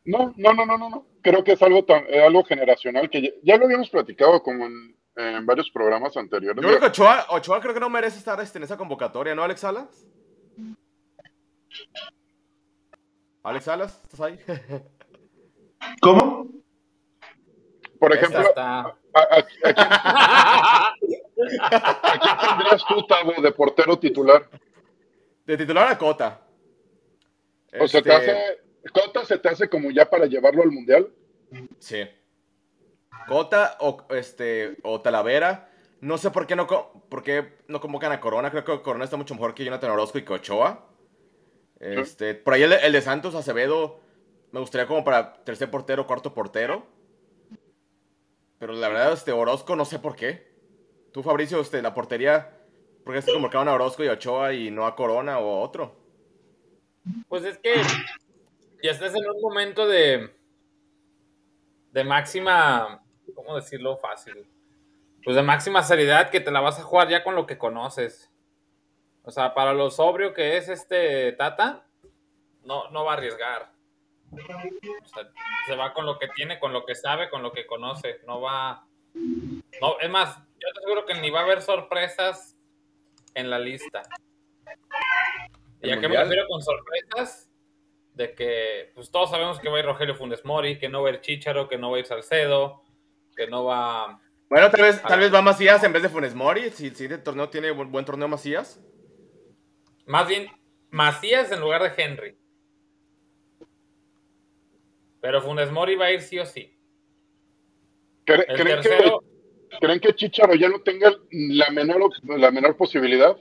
[0.04, 1.06] No, no, no, no, no, no.
[1.22, 4.66] Creo que es algo tan, eh, algo generacional que ya, ya lo habíamos platicado como
[4.66, 6.62] en, en varios programas anteriores.
[6.62, 9.42] Yo creo que Ochoa, Ochoa creo que no merece estar este, en esa convocatoria, ¿no,
[9.42, 10.06] Alex Salas?
[13.42, 14.38] Alex Salas, ¿estás ahí?
[16.00, 16.48] ¿Cómo?
[17.98, 19.42] Por ejemplo, Está- a, a- a
[21.00, 21.22] quién-
[21.60, 24.48] a quién tendrías tú, Tavo, de portero titular?
[25.44, 26.40] De titular a Cota.
[27.80, 28.60] O sea, te Este, hace,
[28.92, 31.12] Cota se te hace como ya para llevarlo al mundial.
[31.78, 32.02] Sí.
[33.28, 35.70] Cota o, este, o Talavera.
[36.00, 38.50] No sé por qué no, co- por qué no convocan a Corona.
[38.50, 40.86] Creo que Corona está mucho mejor que Jonathan Orozco y que Ochoa.
[41.78, 44.00] Este, por ahí el, el de Santos Acevedo
[44.52, 46.86] me gustaría como para tercer portero, cuarto portero.
[48.58, 50.52] Pero la verdad, este Orozco no sé por qué.
[51.12, 52.56] Tú, Fabricio, este, la portería,
[53.04, 55.60] ¿por qué se convocaron a Orozco y a Ochoa y no a Corona o a
[55.60, 55.96] otro?
[57.28, 57.74] Pues es que
[58.82, 60.32] ya estás en un momento de,
[61.90, 63.01] de máxima,
[63.34, 64.46] ¿cómo decirlo fácil?
[65.24, 68.30] Pues de máxima seriedad que te la vas a jugar ya con lo que conoces.
[69.24, 71.86] O sea, para lo sobrio que es este Tata,
[72.64, 73.72] no, no va a arriesgar.
[74.32, 75.30] O sea,
[75.66, 78.20] se va con lo que tiene, con lo que sabe, con lo que conoce.
[78.26, 78.86] No va.
[79.14, 82.56] No, es más, yo te aseguro que ni va a haber sorpresas
[83.34, 84.02] en la lista.
[85.82, 87.50] ¿Y ¿El a qué me refiero con sorpresas?
[88.14, 91.08] De que, pues todos sabemos que va a ir Rogelio Funes Mori, que no va
[91.08, 92.82] a ir Chicharo, que no va a ir Salcedo,
[93.36, 94.20] que no va.
[94.48, 96.70] Bueno, tal vez, tal vez va Macías en vez de Funes Mori.
[96.70, 98.80] Si, si el torneo tiene buen, buen torneo Macías.
[100.06, 100.48] Más bien,
[100.90, 102.36] Macías en lugar de Henry.
[105.20, 106.76] Pero Funes Mori va a ir sí o sí.
[108.26, 109.24] ¿Cre- El ¿Creen, tercero,
[109.70, 113.36] que, ¿Creen que Chicharo ya no tenga la menor, la menor posibilidad?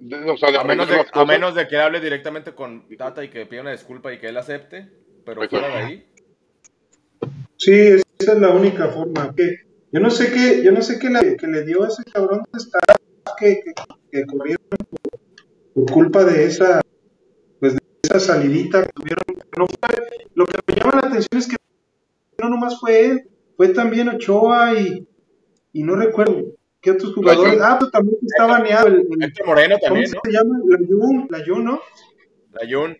[0.00, 3.22] De- o sea, de A menos, de, a menos de que hable directamente con Tata
[3.24, 4.90] y que pida una disculpa y que él acepte.
[5.24, 5.66] Pero Exacto.
[5.66, 6.12] fuera de ahí.
[7.56, 9.34] Sí, esa es la única forma.
[9.34, 9.56] Que,
[9.92, 12.42] yo no sé qué, yo no sé qué le, que le dio a ese cabrón
[12.52, 12.96] de staff
[13.38, 13.72] que, que,
[14.12, 15.20] que corrieron por,
[15.74, 16.80] por culpa de esa,
[17.60, 19.22] pues de esa salidita que tuvieron.
[19.58, 21.56] No fue- lo que me llama la atención es que
[22.42, 25.06] no nomás fue él, fue también Ochoa y,
[25.72, 26.42] y no recuerdo
[26.82, 27.58] qué otros jugadores.
[27.62, 30.22] Ah, pues también está baneado el, el- Héctor Moreno ¿cómo también, se ¿no?
[30.30, 30.58] llama?
[30.68, 31.80] La Jun, la Jun, ¿no?
[32.52, 32.96] La Jun.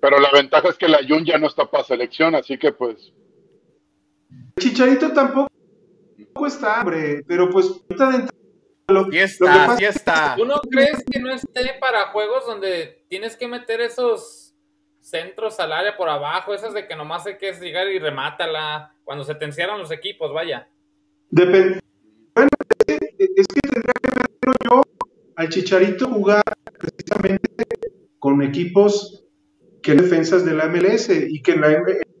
[0.00, 3.12] Pero la ventaja es que la Jun ya no está para selección, así que pues
[4.58, 5.48] Chicharito tampoco
[6.46, 8.32] está, hombre, pero pues ahorita de entrada,
[8.88, 10.34] lo, Sí lo que está, pasa sí está.
[10.36, 14.54] ¿tú no crees que no esté para juegos donde tienes que meter esos
[15.00, 18.94] centros al área por abajo, esas de que nomás hay que es llegar y remátala,
[19.04, 20.68] cuando se te encierran los equipos, vaya?
[21.30, 21.80] Depen-
[22.34, 22.94] bueno, es que,
[23.36, 24.82] es que tendría que meterlo yo
[25.36, 26.42] al Chicharito jugar
[26.78, 27.64] precisamente
[28.18, 29.24] con equipos
[29.82, 32.11] que defensas de la MLS y que en la MLS la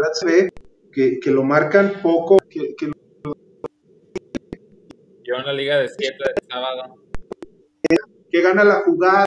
[0.00, 0.48] verdad se ve
[0.92, 2.86] que, que lo marcan poco, que, que
[5.24, 6.94] Yo en la liga de 7 de sábado.
[8.30, 9.26] que gana la jugada,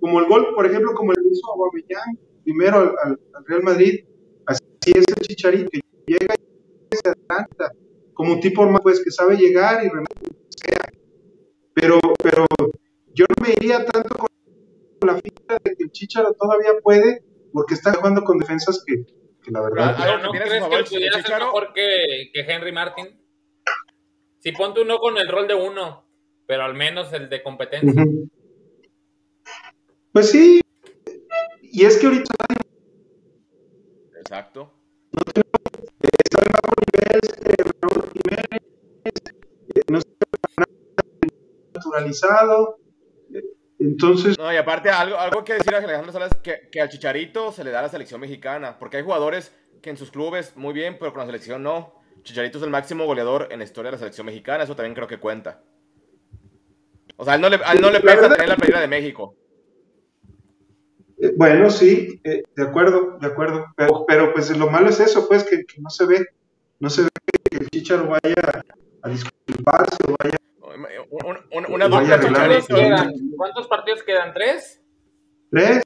[0.00, 4.04] como el gol, por ejemplo, como el hizo Aubameyang primero al, al- al Real Madrid,
[4.46, 7.72] así es el Chicharito, que llega y se adelanta,
[8.12, 9.96] como un tipo más pues que sabe llegar y que
[10.68, 10.78] sea.
[11.74, 12.44] Pero, pero
[13.14, 14.28] yo no me iría tanto con
[15.08, 19.04] la fila de que el Chicharo todavía puede, porque está jugando con defensas que,
[19.44, 20.22] que la verdad.
[20.22, 21.46] ¿no crees que pudiera hacer claro?
[21.46, 23.20] mejor que, que, Henry Martin?
[24.40, 26.06] Si pon tú no con el rol de uno,
[26.46, 28.04] pero al menos el de competencia.
[30.12, 30.60] Pues sí.
[31.62, 32.34] Y es que ahorita.
[34.18, 34.72] Exacto.
[35.12, 35.54] No tenemos.
[36.00, 38.62] Está bajo nivel, este, Raúl Jiménez.
[39.88, 40.26] No está
[41.74, 42.83] naturalizado.
[43.84, 47.52] Entonces, No, y aparte, algo, algo que decir a Alejandro Salas, que, que al Chicharito
[47.52, 50.96] se le da la selección mexicana, porque hay jugadores que en sus clubes muy bien,
[50.98, 52.00] pero con la selección no.
[52.22, 55.06] Chicharito es el máximo goleador en la historia de la selección mexicana, eso también creo
[55.06, 55.62] que cuenta.
[57.16, 58.88] O sea, a él no le, a él no le pesa tener la playera de
[58.88, 59.36] México.
[61.18, 63.66] eh, bueno, sí, eh, de acuerdo, de acuerdo.
[63.76, 66.26] Pero, pero, pues lo malo es eso, pues que, que no se ve,
[66.80, 67.08] no se ve
[67.50, 68.62] que el Chicharo vaya
[69.02, 70.36] a disculparse o vaya
[70.74, 70.86] Un-
[71.26, 72.62] un- un- una dupla arreglar
[73.36, 74.32] ¿Cuántos, partidos quedan?
[74.34, 74.82] ¿Tres?
[75.50, 75.82] tres.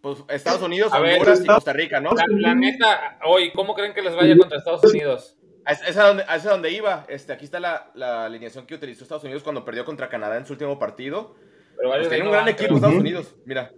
[0.00, 2.10] Pues Estados Unidos, A ver, Honduras y Costa Rica, ¿no?
[2.12, 5.36] La, la neta, hoy, ¿cómo creen que les vaya contra Estados Unidos?
[5.66, 7.04] Es, es a donde, es a donde iba.
[7.08, 10.44] Este, aquí está la, la alineación que utilizó Estados Unidos cuando perdió contra Canadá en
[10.46, 11.36] su último partido.
[11.76, 12.74] Pero Pues tiene un gran van, equipo.
[12.74, 12.96] Estados.
[12.96, 13.34] Unidos.
[13.44, 13.70] Mira.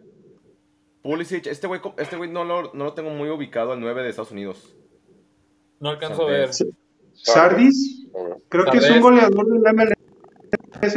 [1.03, 4.09] Pulisic, este güey este güey no, lo, no lo tengo muy ubicado al 9 de
[4.09, 4.75] Estados Unidos.
[5.79, 6.49] No alcanzo a ver.
[7.13, 8.07] Sardis,
[8.49, 9.93] creo que es un goleador del MLS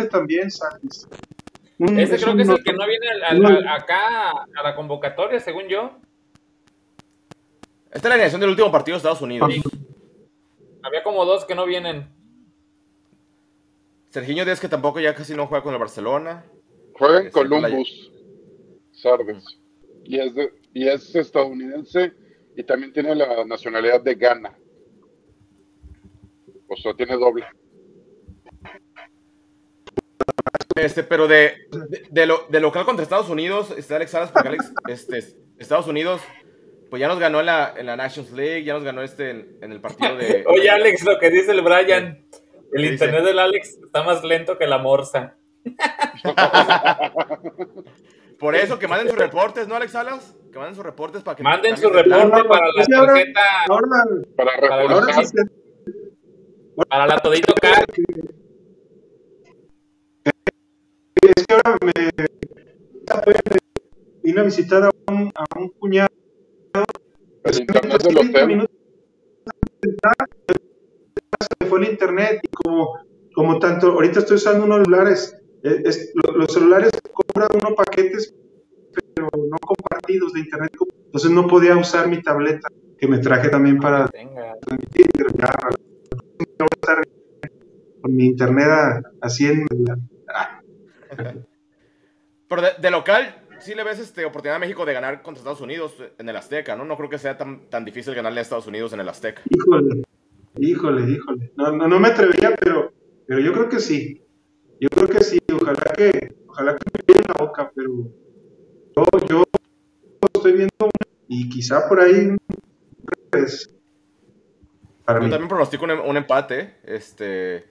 [0.09, 1.07] también, Sardis.
[1.79, 4.29] Un- Ese es creo que es el que no viene al- al- no- al- acá
[4.31, 5.97] a la convocatoria, según yo.
[7.85, 9.53] Esta es la alineación del último partido de Estados Unidos.
[10.83, 12.09] Había como dos que no vienen.
[14.09, 16.45] Serginho Díaz que tampoco ya casi no juega con el Barcelona.
[16.93, 18.11] Juega en Ese con la- Columbus,
[18.91, 19.43] Sardes.
[20.03, 22.13] Y es, de- y es estadounidense
[22.55, 24.57] y también tiene la nacionalidad de Ghana.
[26.69, 27.45] O sea, tiene doble.
[30.80, 31.53] Este, pero de,
[31.89, 35.23] de, de lo- de local contra Estados Unidos está Alex Salas porque Alex, este,
[35.57, 36.21] Estados Unidos
[36.89, 39.57] pues ya nos ganó en la, en la Nations League, ya nos ganó este en,
[39.61, 40.45] en el partido de...
[40.47, 42.25] Oye, Alex, lo que dice el Brian.
[42.73, 43.28] El ¿Qué internet dice?
[43.30, 45.36] del Alex está más lento que la morsa.
[48.39, 50.36] Por eso que manden sus reportes, ¿no, Alex Salas?
[50.51, 51.43] Que manden sus reportes para que...
[51.43, 53.88] Manden su reporte para la tarjeta, Ahora,
[54.36, 54.88] Para Para
[56.88, 57.84] para la Todito Car.
[61.22, 61.91] Es que ahora me
[64.24, 66.09] vine a visitar a un, a un cuñado.
[67.43, 68.47] El internet del 30 hotel.
[68.47, 68.76] minutos
[71.61, 72.99] se fue el internet y como,
[73.34, 78.34] como tanto, ahorita estoy usando unos celulares, eh, es- lo- los celulares cobran unos paquetes,
[79.15, 80.72] pero no compartidos de internet,
[81.05, 84.07] entonces no podía usar mi tableta que me traje también para
[84.61, 85.05] transmitir,
[85.41, 85.70] a
[88.01, 89.97] con mi internet a- así en la-
[92.49, 95.61] Pero de, de local, sí le ves este, oportunidad a México de ganar contra Estados
[95.61, 96.85] Unidos en el Azteca, ¿no?
[96.85, 99.41] No creo que sea tan, tan difícil ganarle a Estados Unidos en el Azteca.
[99.49, 100.03] Híjole,
[100.57, 101.51] híjole, híjole.
[101.57, 102.93] No, no, no me atrevería, pero,
[103.27, 104.23] pero yo creo que sí.
[104.79, 105.39] Yo creo que sí.
[105.53, 107.91] Ojalá que, ojalá que me llene la boca, pero
[108.95, 109.43] yo, yo
[110.33, 110.89] estoy viendo
[111.27, 112.35] y quizá por ahí
[113.31, 113.69] pues,
[115.03, 115.31] para Yo mí.
[115.31, 116.75] también pronostico un, un empate.
[116.83, 117.65] Este,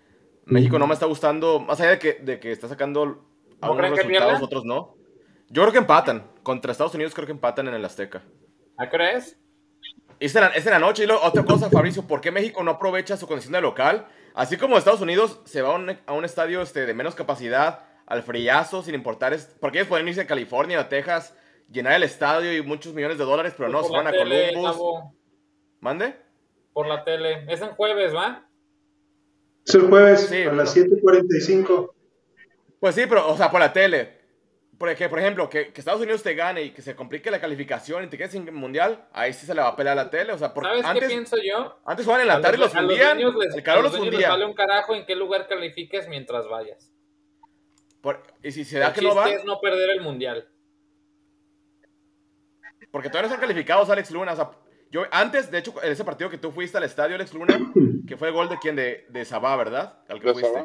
[0.47, 3.03] México no me está gustando, más allá de que, de que está sacando
[3.61, 4.95] a ¿No unos creen que resultados, otros no.
[5.49, 6.31] Yo creo que empatan.
[6.43, 8.23] Contra Estados Unidos creo que empatan en el Azteca.
[8.79, 9.39] ¿A qué hora es?
[10.21, 11.05] En la, es en la noche.
[11.05, 14.07] Y luego, otra cosa, Fabricio, ¿por qué México no aprovecha su condición de local?
[14.35, 17.85] Así como Estados Unidos se va a un, a un estadio este, de menos capacidad,
[18.07, 19.33] al friazo, sin importar.
[19.33, 21.35] es- porque ellos pueden irse a California, a Texas,
[21.71, 25.13] llenar el estadio y muchos millones de dólares, pero no, se van a tele, Columbus.
[25.81, 26.15] ¿Mande?
[26.73, 27.45] por la tele.
[27.49, 28.46] Es en jueves, ¿va?
[29.67, 30.91] Es el jueves Sí, a las bueno.
[31.03, 31.95] 7:45.
[32.79, 34.14] Pues sí, pero, o sea, por la tele.
[34.79, 38.05] Porque, por ejemplo, que, que Estados Unidos te gane y que se complique la calificación
[38.05, 40.33] y te quedes sin mundial, ahí sí se le va a pelear la tele.
[40.35, 41.79] O sea, porque ¿Sabes qué pienso yo?
[41.87, 43.19] antes jugaban en la A tarde y los fundían.
[43.19, 44.29] les- el calor los les fundía.
[44.29, 46.93] vale un carajo en qué lugar califiques mientras vayas.
[48.03, 50.47] Por- y si se El da que no va, es no perder el mundial.
[52.93, 54.33] porque todavía no están calificados Alex Luna.
[54.33, 54.51] O sea,
[54.91, 57.59] yo antes, de hecho, en ese partido que tú fuiste al estadio, Alex Luna,
[58.07, 59.99] que fue el gol de quién, de, de Sabá, ¿verdad?
[60.09, 60.64] Al que ¿Ya fuiste.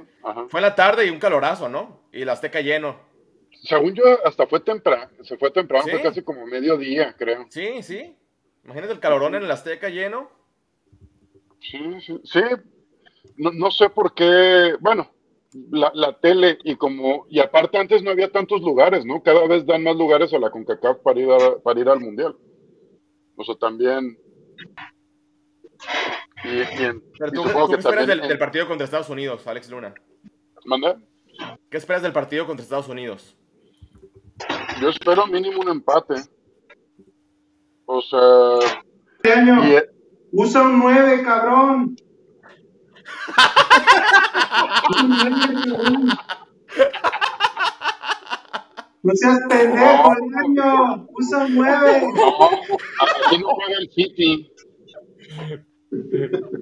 [0.50, 2.02] Fue en la tarde y un calorazo, ¿no?
[2.12, 3.00] Y el Azteca lleno.
[3.64, 5.12] Según yo, hasta fue temprano.
[5.24, 5.92] Se fue temprano, ¿Sí?
[5.92, 7.46] fue casi como mediodía, creo.
[7.50, 8.16] Sí, sí.
[8.64, 10.30] Imagínate el calorón en el Azteca lleno.
[11.60, 12.42] Sí, sí, sí.
[13.38, 15.12] No, no sé por qué, bueno,
[15.72, 19.22] la, la tele y como, y aparte antes no había tantos lugares, ¿no?
[19.22, 22.36] Cada vez dan más lugares a la CONCACAF para ir, a- para ir al Mundial.
[23.36, 24.18] O sea, también...
[26.44, 28.38] Y, y en- Pero y tú, supongo tú que qué esperas también del, en- del
[28.40, 29.94] partido contra Estados Unidos, Alex Luna?
[30.66, 30.98] ¿Manda?
[31.70, 33.36] ¿Qué esperas del partido contra Estados Unidos?
[34.82, 36.16] Yo espero mínimo un empate.
[37.86, 38.58] O sea,
[39.18, 39.90] Este año, y, eh,
[40.32, 41.96] usa un 9, cabrón.
[44.90, 46.10] Usa un 9, cabrón.
[49.04, 50.12] No seas pendejo,
[50.46, 51.08] año.
[51.12, 52.02] Usa un 9.
[52.14, 54.52] no, juega el City.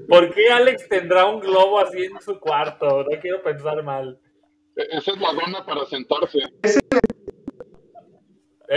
[0.07, 3.03] ¿Por qué Alex tendrá un globo así en su cuarto?
[3.03, 4.19] No quiero pensar mal.
[4.75, 6.39] E- Esa es la dona para sentarse.
[6.63, 6.79] Es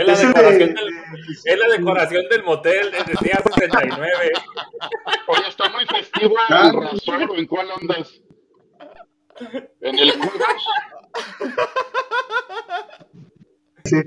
[0.07, 0.89] la, decoración de- del,
[1.45, 4.31] es la decoración del motel desde el día 69.
[5.27, 7.35] Oye, está muy festivo el rasero.
[7.35, 8.21] ¿En cuál andas?
[9.81, 10.65] ¿En el Cubos?
[13.85, 13.97] Sí.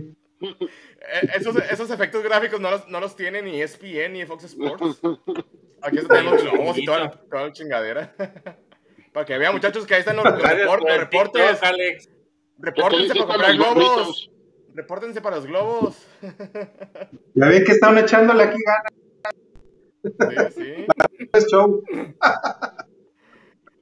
[0.40, 5.00] Eh, Esos, esos efectos gráficos no los, no los tiene ni ESPN ni Fox Sports.
[5.82, 8.14] Aquí tenemos globos y toda la, toda la chingadera.
[9.12, 11.34] Para que vean, muchachos, que ahí están los, los Gracias report- por los el TikTok,
[11.36, 11.62] reportes.
[11.62, 12.08] Alex.
[12.58, 14.30] Repórtense para comprar los globos.
[14.74, 16.06] Repórtense para los globos.
[17.34, 20.86] Ya ven que estaban echándole aquí ganas Sí,
[21.34, 21.46] sí.
[21.50, 21.82] show.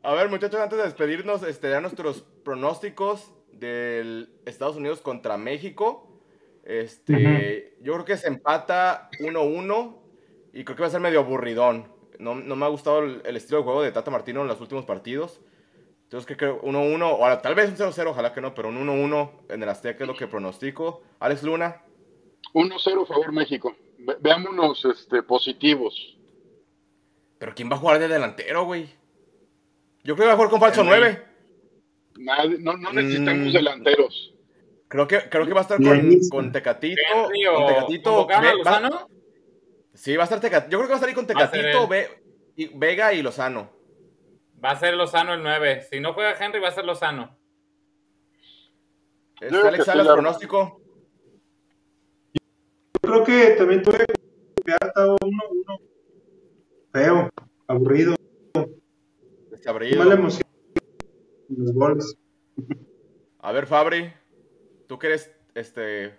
[0.02, 6.10] A ver, muchachos, antes de despedirnos, este, dar nuestros pronósticos del Estados Unidos contra México.
[6.64, 9.96] Este, yo creo que se empata 1-1
[10.52, 11.92] y creo que va a ser medio aburridón.
[12.18, 14.60] No, no me ha gustado el, el estilo de juego de Tata Martino en los
[14.60, 15.40] últimos partidos.
[16.04, 19.30] Entonces creo que 1-1, o tal vez un 0-0, ojalá que no, pero un 1-1
[19.48, 21.02] en el Azteca es lo que pronostico.
[21.18, 21.82] Alex Luna,
[22.52, 23.74] 1-0 favor México.
[23.98, 26.16] Ve- veámonos este, positivos.
[27.38, 28.84] pero ¿quién va a jugar de delantero, güey?
[30.04, 30.92] Yo creo que va a jugar con falso Henry.
[30.98, 31.24] 9.
[32.18, 33.52] Nadie- no, no necesitamos Mm.
[33.52, 34.34] delanteros.
[34.88, 37.00] Creo que, creo que va a estar con, con Tecatito.
[37.12, 37.32] Con
[37.66, 38.10] Tecatito.
[38.10, 39.08] ¿convocaron a Ve- va- Lozano?
[39.92, 40.70] sí, va a estar Tecatito.
[40.70, 41.88] Yo creo que va a estar ahí con Va a ser Tecatito.
[41.88, 42.08] Ve-
[42.56, 43.70] y- Vega y Lozano.
[44.64, 45.82] Va a ser Lozano el 9.
[45.90, 47.36] Si no juega Henry, va a ser Lozano.
[49.40, 50.80] Alex Salas, la- pronóstico.
[52.32, 55.78] Yo creo que también tuve que uno, uno.
[56.92, 57.28] Feo,
[57.66, 58.14] aburrido,
[59.50, 59.98] Desabrido.
[59.98, 60.48] mala emoción.
[61.56, 62.16] Los goles.
[63.40, 64.12] A ver, Fabri,
[64.86, 66.18] tú que eres este,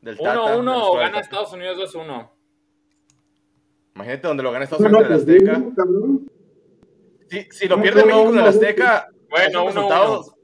[0.00, 0.30] del Tata.
[0.30, 1.20] de la 1-1 o escuela gana.
[1.20, 2.30] Estados Unidos 2-1.
[3.94, 5.62] Imagínate donde lo gana Estados Unidos no, en el pues, Azteca.
[7.28, 9.66] Si, si lo No, pierde México en el Azteca, Bueno, es un 1-1.
[9.74, 10.36] resultado-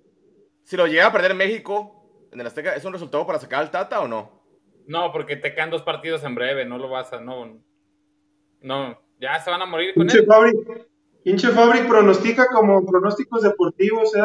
[0.65, 3.71] Si lo llega a perder México en el Azteca, ¿es un resultado para sacar al
[3.71, 4.43] Tata o no?
[4.87, 6.65] No, porque te quedan dos partidos en breve.
[6.65, 7.21] No lo vas a.
[7.21, 7.63] No.
[8.61, 8.99] No.
[9.21, 10.27] Ya se van a morir con Pinche él.
[11.29, 14.23] Pinche Fabri pronostica como pronósticos deportivos, ¿eh?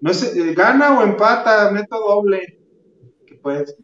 [0.00, 2.58] No es, eh, gana o empata, meto doble.
[3.26, 3.76] Que pues.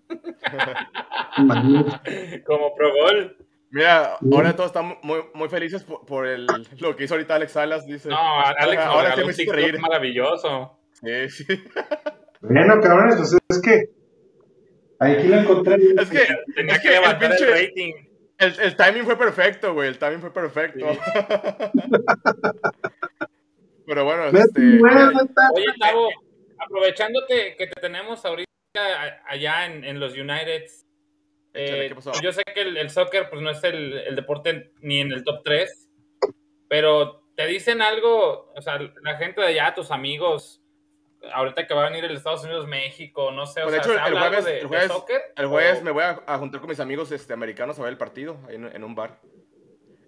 [1.36, 2.42] Imagínate.
[2.46, 3.36] Como pro gol.
[3.70, 6.46] Mira, ahora todos estamos muy, muy felices por, por el,
[6.78, 8.08] lo que hizo ahorita Alex Salas, dice.
[8.08, 9.78] No, Alex ahora regaló sí me reír.
[9.78, 10.78] maravilloso.
[10.92, 11.44] Sí, sí.
[12.40, 13.90] bueno, cabrones, pues es que.
[15.00, 15.74] Aquí lo encontré.
[15.74, 16.20] Es que,
[16.54, 17.92] Tenía es que que el, levantar el, pinche- rating.
[18.38, 19.88] El, el timing fue perfecto, güey.
[19.88, 20.86] El timing fue perfecto.
[23.86, 24.60] Pero bueno, Mete este.
[25.54, 26.08] Oye, Tavo,
[26.58, 28.48] aprovechándote que te tenemos ahorita
[29.26, 30.64] allá en, en los United,
[31.54, 35.12] eh, yo sé que el, el soccer pues no es el, el deporte ni en
[35.12, 35.88] el top 3,
[36.68, 40.63] pero te dicen algo, o sea, la gente de allá, tus amigos,
[41.32, 43.88] ahorita que va a venir el Estados Unidos, México, no sé, o de sea, hecho,
[43.92, 45.22] ¿se el jueves- de, el de jueves- soccer?
[45.36, 47.92] El jueves ¿O- me voy a, a juntar con mis amigos este, americanos a ver
[47.92, 49.20] el partido en, en un bar.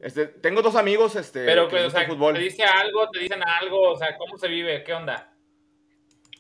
[0.03, 2.35] Este, tengo dos amigos este, Pero, que pues, o sea, fútbol.
[2.35, 4.85] te dice algo, te dicen algo, o sea, ¿cómo se vive?
[4.85, 5.33] ¿Qué onda?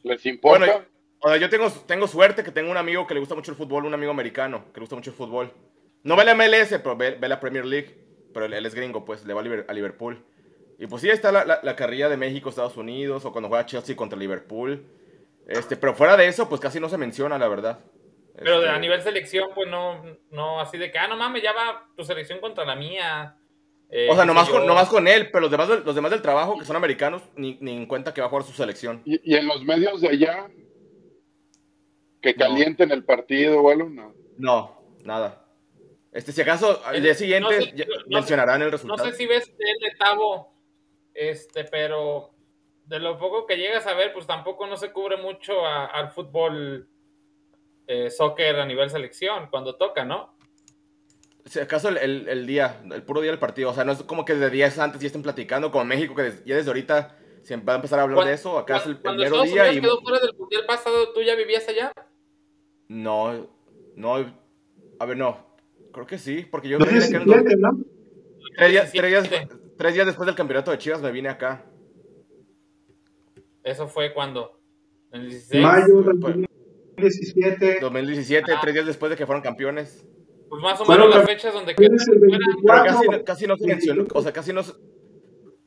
[0.03, 0.59] ¿Les importa?
[0.67, 0.85] Bueno,
[1.21, 3.57] O sea, yo tengo, tengo suerte que tengo un amigo que le gusta mucho el
[3.57, 5.51] fútbol, un amigo americano que le gusta mucho el fútbol.
[6.03, 8.05] No ve la MLS, pero ve, ve la Premier League.
[8.33, 10.23] Pero él, él es gringo, pues, le va a, Liber- a Liverpool.
[10.79, 13.65] Y pues sí, está la, la, la carrilla de México, Estados Unidos, o cuando juega
[13.67, 14.85] Chelsea contra Liverpool.
[15.49, 17.79] Este, pero fuera de eso, pues casi no se menciona, la verdad.
[18.37, 21.43] Pero de- Este, a nivel selección, pues no, no así de que, ah, no mames,
[21.43, 23.37] ya va tu selección contra la mía.
[23.89, 24.67] Eh, O sea, qué nomás sé con, yo.
[24.69, 27.57] nomás con él, pero los demás, del- los demás del trabajo, que son americanos, ni,
[27.61, 29.01] ni en cuenta que va a jugar su selección.
[29.07, 30.49] ¿Y, y en los medios de allá?
[32.21, 32.39] ¿Que No.
[32.39, 33.89] calienten el partido o algo?
[33.89, 34.13] No.
[34.39, 35.45] No, nada.
[36.13, 38.73] Este, si acaso, al El- día siguiente no sé- ya no sé- mencionarán el No
[38.73, 39.09] resultado.
[39.09, 40.56] sé si ves el de Tavo,
[41.17, 42.31] este, pero
[42.85, 46.11] de lo poco que llegas a ver, pues tampoco no se cubre mucho a- al
[46.11, 46.89] fútbol
[47.89, 50.37] eh, soccer a nivel selección cuando toca, ¿no?
[51.45, 54.03] Si acaso el, el- el día, el puro día del partido, o sea, no es
[54.03, 57.17] como que de días antes ya estén platicando, como México, que des- ya desde ahorita
[57.43, 59.53] se va a empezar a hablar de eso, acá es el, el Cuando mero Estados
[59.53, 59.81] día Unidos y...
[59.81, 61.93] quedó fuera del mundial pasado, ¿tú ya vivías allá?
[62.89, 63.49] No,
[63.95, 64.15] no,
[64.99, 65.47] a ver, no,
[65.93, 67.33] creo que sí, porque yo el 17, ¿no?
[68.57, 69.66] tres días, tres, días, 17.
[69.77, 71.65] Tres días después del campeonato de Chivas me vine acá.
[73.63, 74.61] Eso fue cuando,
[75.13, 75.63] en el 16.
[75.63, 76.35] Mayo del pues-
[76.97, 77.79] 2017.
[77.81, 78.59] 2017, Ah.
[78.61, 80.07] tres días después de que fueron campeones.
[80.49, 82.21] Pues más o menos las fechas donde quedaron el fuera.
[82.21, 82.85] Pero 24.
[82.95, 84.75] casi, no- casi no se mencionó, o sea, casi no, se-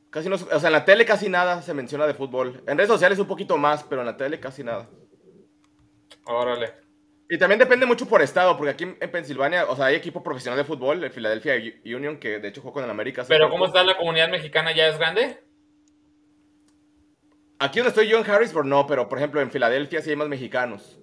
[0.08, 2.62] casi no, se- o sea, en la tele casi nada se menciona de fútbol.
[2.66, 4.88] En redes sociales un poquito más, pero en la tele casi nada.
[6.26, 6.72] Órale.
[7.32, 10.20] Y también depende mucho por estado, porque aquí en en Pensilvania, o sea, hay equipo
[10.20, 11.54] profesional de fútbol, el Philadelphia
[11.84, 13.24] Union, que de hecho jugó con el América.
[13.28, 13.48] Pero.
[13.48, 14.72] ¿cómo está la comunidad mexicana?
[14.72, 15.38] ¿Ya es grande?
[17.60, 20.26] Aquí donde estoy yo en Harrisburg, no, pero por ejemplo en Filadelfia sí hay más
[20.26, 20.98] mexicanos.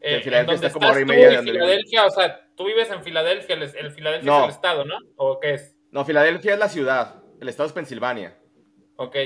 [0.00, 2.10] Eh, en Filadelfia ¿en dónde está como hora y media de en donde Filadelfia, o
[2.10, 4.38] sea, tú vives en Filadelfia, el, el Filadelfia No.
[4.38, 4.98] es el estado, ¿no?
[5.16, 5.76] ¿O qué es?
[5.90, 8.36] No, Filadelfia es la ciudad, el estado es Pensilvania.
[8.94, 9.16] Ok.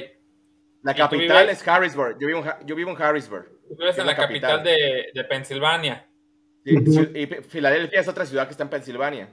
[0.83, 2.17] La ¿Y tú capital es Harrisburg.
[2.19, 3.56] Yo vivo en, yo vivo en Harrisburg.
[3.69, 4.65] Tú vives Es en la la capital, capital.
[4.65, 6.07] de, de Pensilvania.
[6.65, 6.75] Sí,
[7.15, 9.29] y Filadelfia es otra ciudad que está en Pensilvania.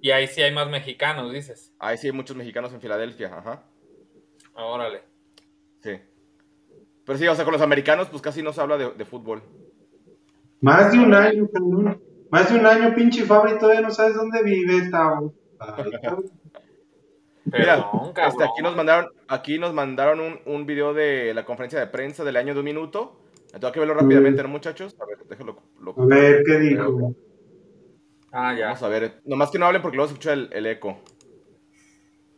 [0.00, 1.74] Y ahí sí hay más mexicanos, dices.
[1.78, 3.64] Ahí sí hay muchos mexicanos en Filadelfia, ajá.
[4.54, 5.02] Ah, Órale.
[5.82, 5.98] Sí.
[7.04, 9.42] Pero sí, o sea, con los americanos pues casi no se habla de, de fútbol.
[10.60, 12.02] Más de un año, cabrón.
[12.30, 15.34] Más de un año, pinche Fabri, todavía no sabes dónde vive, cabrón.
[17.44, 17.90] Mira,
[18.26, 22.22] este, aquí nos mandaron, aquí nos mandaron un, un video de la conferencia de prensa
[22.22, 23.20] del año de un minuto.
[23.52, 24.94] Me tengo que verlo rápidamente, ¿no, muchachos?
[25.00, 25.56] A ver, déjalo.
[25.80, 27.14] lo- A ver, ¿qué dijo?
[28.32, 28.66] Ah, ya.
[28.66, 29.20] Vamos a ver.
[29.24, 31.00] Nomás que no hablen porque luego se escucha el, el eco.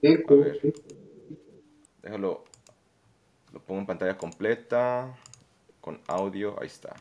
[0.01, 0.25] ¿Qué?
[0.29, 0.61] A ver.
[2.03, 2.45] Déjalo.
[3.53, 5.15] Lo pongo en pantalla completa.
[5.81, 6.59] Con audio.
[6.61, 6.97] Ahí está.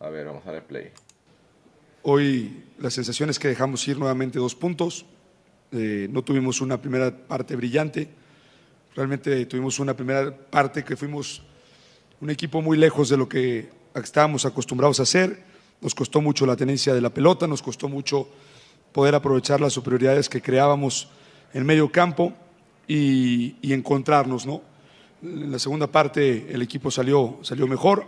[0.00, 0.90] A ver, vamos a darle play.
[2.02, 5.06] Hoy la sensación es que dejamos ir nuevamente dos puntos.
[5.70, 8.08] Eh, no tuvimos una primera parte brillante.
[8.96, 11.46] Realmente tuvimos una primera parte que fuimos
[12.20, 15.42] un equipo muy lejos de lo que estábamos acostumbrados a hacer.
[15.80, 18.28] Nos costó mucho la tenencia de la pelota, nos costó mucho
[18.92, 21.08] poder aprovechar las superioridades que creábamos
[21.54, 22.34] en medio campo
[22.86, 24.62] y, y encontrarnos, ¿no?
[25.22, 28.04] En la segunda parte el equipo salió, salió mejor,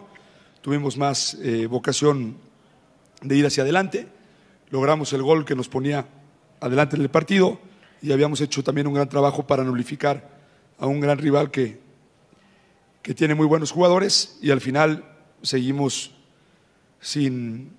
[0.60, 2.36] tuvimos más eh, vocación
[3.22, 4.08] de ir hacia adelante,
[4.70, 6.06] logramos el gol que nos ponía
[6.60, 7.58] adelante en el partido
[8.00, 10.30] y habíamos hecho también un gran trabajo para nulificar
[10.78, 11.80] a un gran rival que,
[13.02, 15.04] que tiene muy buenos jugadores y al final
[15.42, 16.12] seguimos
[17.00, 17.72] sin,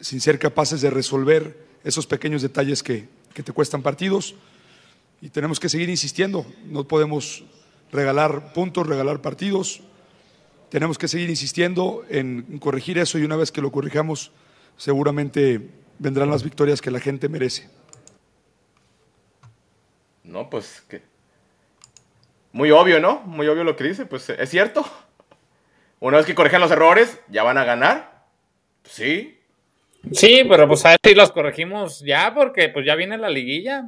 [0.00, 4.34] sin ser capaces de resolver esos pequeños detalles que, que te cuestan partidos
[5.20, 7.44] y tenemos que seguir insistiendo, no podemos
[7.90, 9.80] regalar puntos, regalar partidos,
[10.68, 14.32] tenemos que seguir insistiendo en corregir eso y una vez que lo corrijamos
[14.76, 17.70] seguramente vendrán las victorias que la gente merece.
[20.24, 21.02] No, pues que.
[22.56, 23.20] Muy obvio, ¿no?
[23.20, 24.06] Muy obvio lo que dice.
[24.06, 24.82] Pues es cierto.
[26.00, 28.24] Una vez que corrijan los errores, ya van a ganar.
[28.80, 29.38] Pues, sí.
[30.10, 33.84] Sí, pero pues a ver si los corregimos ya, porque pues ya viene la liguilla.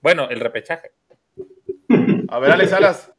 [0.00, 0.92] Bueno, el repechaje.
[2.28, 3.12] A ver, Alex Salas.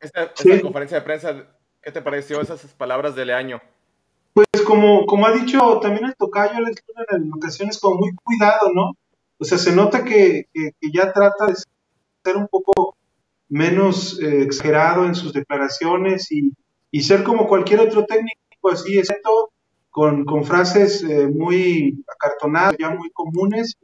[0.00, 0.60] Esta, esta Sí.
[0.62, 1.44] conferencia de prensa,
[1.82, 3.60] ¿qué te pareció esas palabras del año?
[4.32, 8.70] Pues como, como ha dicho también el tocayo Alex Luna en ocasiones como muy cuidado,
[8.74, 8.92] ¿no?
[9.38, 11.54] O sea, se nota que, que- que ya trata de
[12.24, 12.96] ser un poco
[13.54, 16.52] menos eh, exagerado en sus declaraciones y,
[16.90, 19.52] y ser como cualquier otro técnico así, excepto
[19.90, 23.76] con, con frases eh, muy acartonadas, ya muy comunes,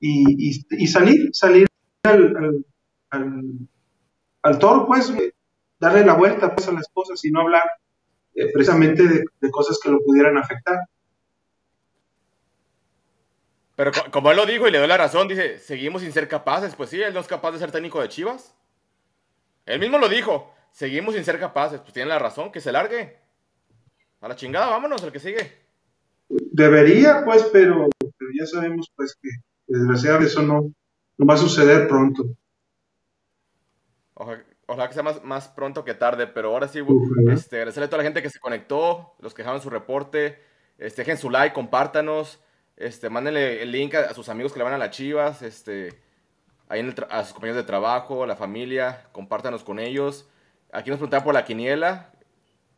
[0.00, 1.66] y, y- salir, salir
[2.04, 2.64] al,
[3.10, 3.44] al,
[4.42, 5.12] al, toro, pues,
[5.78, 7.64] darle la vuelta pues, a las cosas y no hablar
[8.34, 10.78] eh, precisamente de, de cosas que lo pudieran afectar.
[13.76, 16.28] Pero co- como él lo dijo y le doy la razón, dice, seguimos sin ser
[16.28, 16.74] capaces.
[16.74, 18.54] Pues sí, él no es capaz de ser técnico de Chivas.
[19.66, 21.80] Él mismo lo dijo, seguimos sin ser capaces.
[21.80, 23.16] Pues tiene la razón, que se largue.
[24.20, 25.62] A la chingada, vámonos, el que sigue.
[26.28, 29.28] Debería, pues, pero, pero ya sabemos, pues, que
[29.66, 30.72] desgraciadamente eso no,
[31.18, 32.24] no va a suceder pronto.
[34.14, 37.34] Ojalá, ojalá que sea más, más pronto que tarde, pero ahora sí, Ojalá.
[37.34, 40.40] este, agradecerle a toda la gente que se conectó, los que dejaron su reporte,
[40.78, 42.38] este, dejen su like, compártanos,
[42.76, 46.00] este, mándenle el link a, a sus amigos que le van a las chivas, este,
[46.72, 50.26] ahí en el a sus compañeros de trabajo, la familia, compártanos con ellos.
[50.72, 52.10] Aquí nos preguntaba por la quiniela,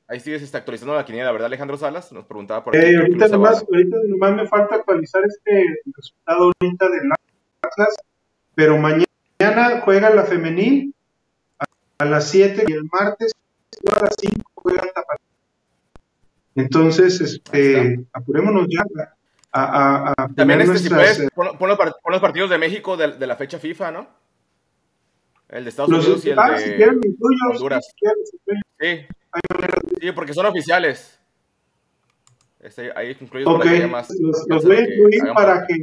[0.09, 2.11] ahí sigues este, actualizando la quiniela, ¿verdad Alejandro Salas?
[2.11, 2.75] Nos preguntaba por.
[2.75, 7.13] Eh, ahorita, nomás, ahorita nomás me falta actualizar este resultado ahorita del
[7.63, 7.95] Atlas,
[8.57, 10.93] pero mañana juega la femenil
[11.61, 11.65] a,
[11.99, 13.33] a las 7 y el martes
[13.93, 15.27] a las 5 juega el Tapatío.
[16.57, 18.85] Entonces, este, apurémonos ya
[19.55, 22.59] a, a, a También este, si nuestras, puedes, pon, pon los, pon los partidos de
[22.59, 24.09] México de, de la fecha FIFA, ¿no?
[25.49, 27.87] El de Estados los, Unidos y el ah, si de quieren, tuyos, Honduras.
[27.87, 28.63] si quieren, si quieren.
[28.81, 29.15] Sí.
[30.01, 31.21] Sí, porque son oficiales.
[32.59, 35.75] Este, ahí incluidos Ok, para que haya más los, voy a incluir para que,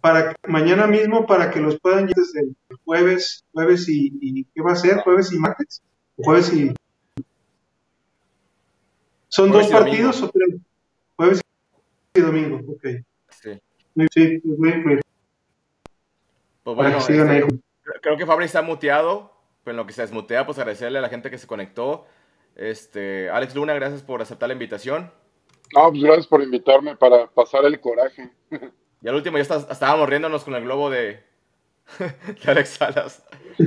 [0.00, 4.62] para que mañana mismo, para que los puedan desde el jueves, jueves y, y ¿qué
[4.62, 4.98] va a ser?
[4.98, 5.82] ¿Jueves y martes?
[6.16, 6.74] Jueves y...
[9.28, 10.60] ¿Son Jueves dos y partidos o tres?
[12.16, 12.86] Y domingo, ok.
[13.30, 13.60] Sí.
[14.12, 15.00] Sí, voy a incluir
[16.62, 17.40] Pues bueno, este, ahí.
[17.40, 19.32] creo- creo que Fabri está muteado,
[19.64, 22.06] pero en lo que se desmutea, pues agradecerle a la gente que se conectó.
[22.56, 25.10] Este, Alex Luna, gracias por aceptar la invitación.
[25.74, 28.30] No, pues gracias por invitarme para pasar el coraje.
[29.02, 31.22] Y al último ya está- estábamos riéndonos con el globo de,
[31.98, 33.24] de Alex Salas.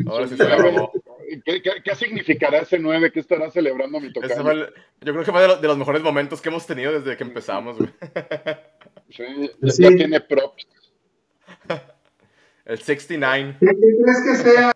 [0.08, 0.92] Ahora sí se la robó.
[1.46, 3.12] ¿Qué, qué, qué significará ese 9?
[3.12, 4.42] ¿Qué estará celebrando mi tocayo?
[4.42, 6.92] fue el- yo creo que fue de, lo- de los mejores momentos que hemos tenido
[7.00, 7.90] desde que empezamos, güey.
[9.10, 9.24] Sí,
[9.62, 9.84] ya, Sí.
[9.84, 10.68] ya tiene props.
[12.66, 13.58] El 69.
[13.60, 14.72] ¿Qué, crees que sea,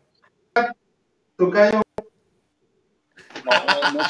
[1.38, 1.82] Tocayo?
[3.46, 4.04] No, no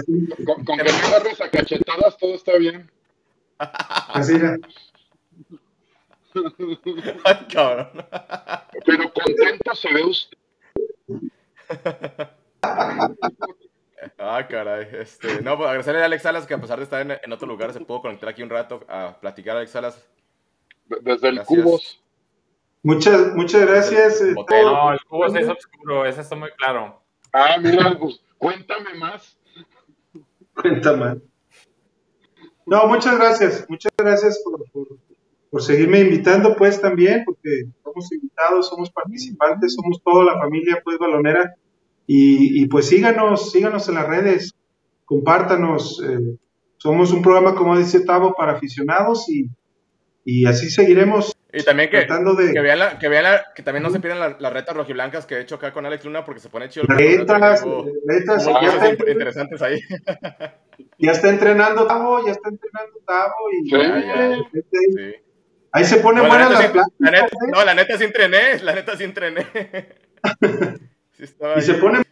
[0.00, 0.44] sé.
[0.44, 2.90] Con, con que me agarres a cachetadas, todo está bien.
[3.58, 4.56] así era.
[7.24, 7.88] Ay, cabrón.
[8.86, 10.38] Pero contento se ve usted.
[14.18, 14.88] Ah, caray.
[14.92, 17.46] Este, no, pues agradecerle a Alex Salas que a pesar de estar en, en otro
[17.46, 19.56] lugar se pudo conectar aquí un rato a platicar.
[19.58, 20.08] Alex Salas,
[21.02, 21.46] Desde el Gracias.
[21.46, 22.02] Cubos.
[22.82, 24.22] Muchas, muchas gracias.
[24.22, 24.34] eh.
[24.34, 27.02] No, el cubo sí es oscuro, eso está muy claro.
[27.32, 29.38] Ah, mira, pues, cuéntame más.
[30.54, 31.20] Cuéntame.
[32.64, 34.96] No, muchas gracias, muchas gracias por, por-
[35.50, 40.96] por seguirme invitando, pues también, porque somos invitados, somos participantes, somos toda la familia, pues,
[40.98, 41.54] balonera.
[42.06, 44.54] Y, y, pues síganos, síganos en las redes,
[45.04, 46.02] compártanos.
[46.06, 46.36] eh,
[46.76, 49.48] somos un programa, como dice Tavo, para aficionados y,
[50.24, 52.52] y así seguiremos Y también que, tratando de.
[52.52, 55.26] que vean, la, que, vean la- que también no se pierdan la- las retas rojiblancas
[55.26, 57.64] que he hecho acá con Alex Luna porque se pone chido el Retas,
[58.06, 59.80] retas, ya, está, in- interesantes ahí.
[60.98, 63.76] ya está entrenando Tavo, ya está entrenando Tavo y Sí.
[63.76, 64.36] Ya, ya.
[64.52, 65.29] Este, Sí.
[65.72, 66.94] Ahí se pone No, la neta las sí- pláticas.
[66.98, 67.50] la neta- ¿eh?
[67.52, 69.46] no, la neta sí entrené, la neta sí entrené.
[71.12, 72.02] Sí Y se pone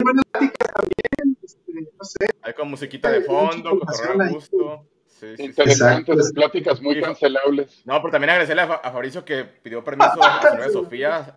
[0.00, 2.26] buenas pláticas también, este, no sé.
[2.42, 4.88] ahí con musiquita de fondo, con gusto.
[5.06, 5.42] Sí, sí, sí.
[5.44, 7.82] Interesantes, pláticas muy cancelables.
[7.86, 11.36] No, pero también agradecerle a, a Fabricio que pidió permiso a Sofía.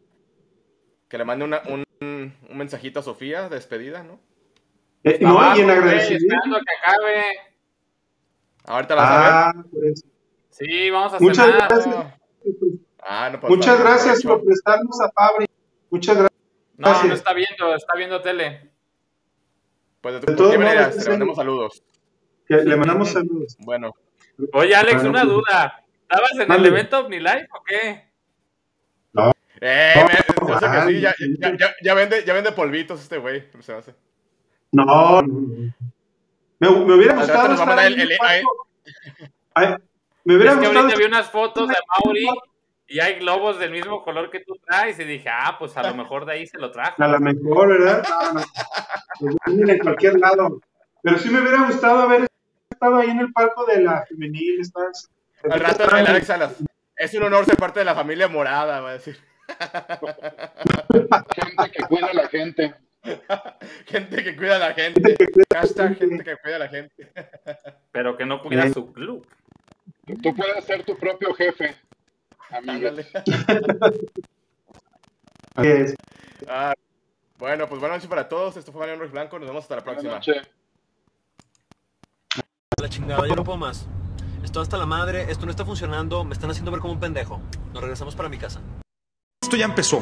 [1.07, 4.19] Que le mande una- un, un mensajito a Sofía de despedida, ¿no?
[5.03, 6.57] Eh, no, y en agradecimiento.
[6.57, 7.23] que acabe.
[8.65, 9.49] Ahorita la.
[9.49, 10.05] Ah, por eso.
[10.57, 11.67] Sí, vamos a Muchas cenar.
[11.69, 11.95] gracias.
[13.01, 15.45] Ah, no, Muchas gracias por prestarnos a Fabri.
[15.89, 16.33] Muchas gracias.
[16.77, 18.71] No, no está viendo, está viendo tele.
[20.01, 21.09] Pues de, De tu todos qué manera, modos, te sí.
[21.09, 21.83] mandamos saludos.
[22.47, 23.55] Que le mandamos saludos.
[23.59, 23.93] Bueno,
[24.53, 25.83] Oye, Alex, una duda.
[26.03, 27.89] ¿Estabas en el evento OmniLife o qué?
[29.61, 32.33] eh, No, me- se me hace que sí, ya, ay, ya, ya, ya vende, ya
[32.33, 33.43] vende polvitos este güey.
[33.61, 33.95] Se hace.
[34.71, 35.23] No.
[35.23, 38.17] Me, me hubiera gustado estar ahí el- el.
[39.55, 39.75] Ay,
[40.27, 42.27] Me hubiera Es que gustado ahorita vi unas fotos de Mauri
[42.87, 45.95] y hay globos del mismo color que tú traes y dije, ah, pues a lo
[45.95, 47.01] mejor de ahí se lo trajo.
[47.01, 48.03] a la mejor, ¿verdad?
[49.45, 50.59] Venden en cualquier lado.
[51.01, 52.27] Pero sí me hubiera gustado haber
[52.69, 54.59] estado ahí en el palco de la femenil.
[54.59, 55.09] Estás,
[55.49, 56.55] Al rato el Alex Salas.
[56.97, 59.17] Es un honor ser parte de la familia morada, va a decir.
[61.35, 62.75] Gente que cuida a la gente.
[63.85, 65.15] Gente que cuida a la gente.
[65.53, 67.09] Hashtag gente que cuida a la gente.
[67.93, 68.73] Pero que no cuida Eh.
[68.73, 69.25] su club.
[70.15, 71.75] Tú puedes ser tu propio jefe,
[72.49, 72.87] amigo.
[72.87, 73.07] Ándale.
[75.55, 75.95] Así es.
[76.47, 76.73] Ah,
[77.37, 78.55] bueno, pues buenas noches para todos.
[78.55, 79.37] Esto fue Mariano Ruiz Blanco.
[79.37, 80.13] Nos vemos hasta la próxima.
[80.13, 80.47] noches.
[82.79, 83.85] La chingada, yo no puedo más.
[84.43, 87.41] Estoy hasta la madre, esto no está funcionando, me están haciendo ver como un pendejo.
[87.73, 88.61] Nos regresamos para mi casa.
[89.41, 90.01] Esto ya empezó.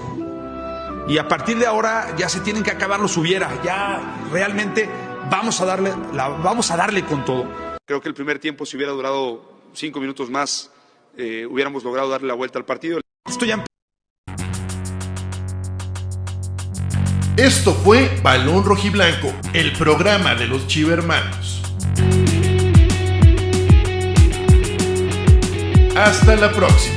[1.07, 3.64] Y a partir de ahora ya se tienen que acabar los hubiera.
[3.64, 4.88] Ya realmente
[5.32, 7.45] vamos a darle, la, vamos a darle con todo.
[7.86, 10.72] Creo que el primer tiempo, si hubiera durado cinco minutos más,
[11.18, 13.00] eh, hubiéramos logrado darle la vuelta al partido.
[13.28, 13.64] Esto ya
[17.38, 21.62] Esto fue Balón Rojiblanco, el programa de los Chivermanos.
[25.98, 26.95] Hasta la próxima.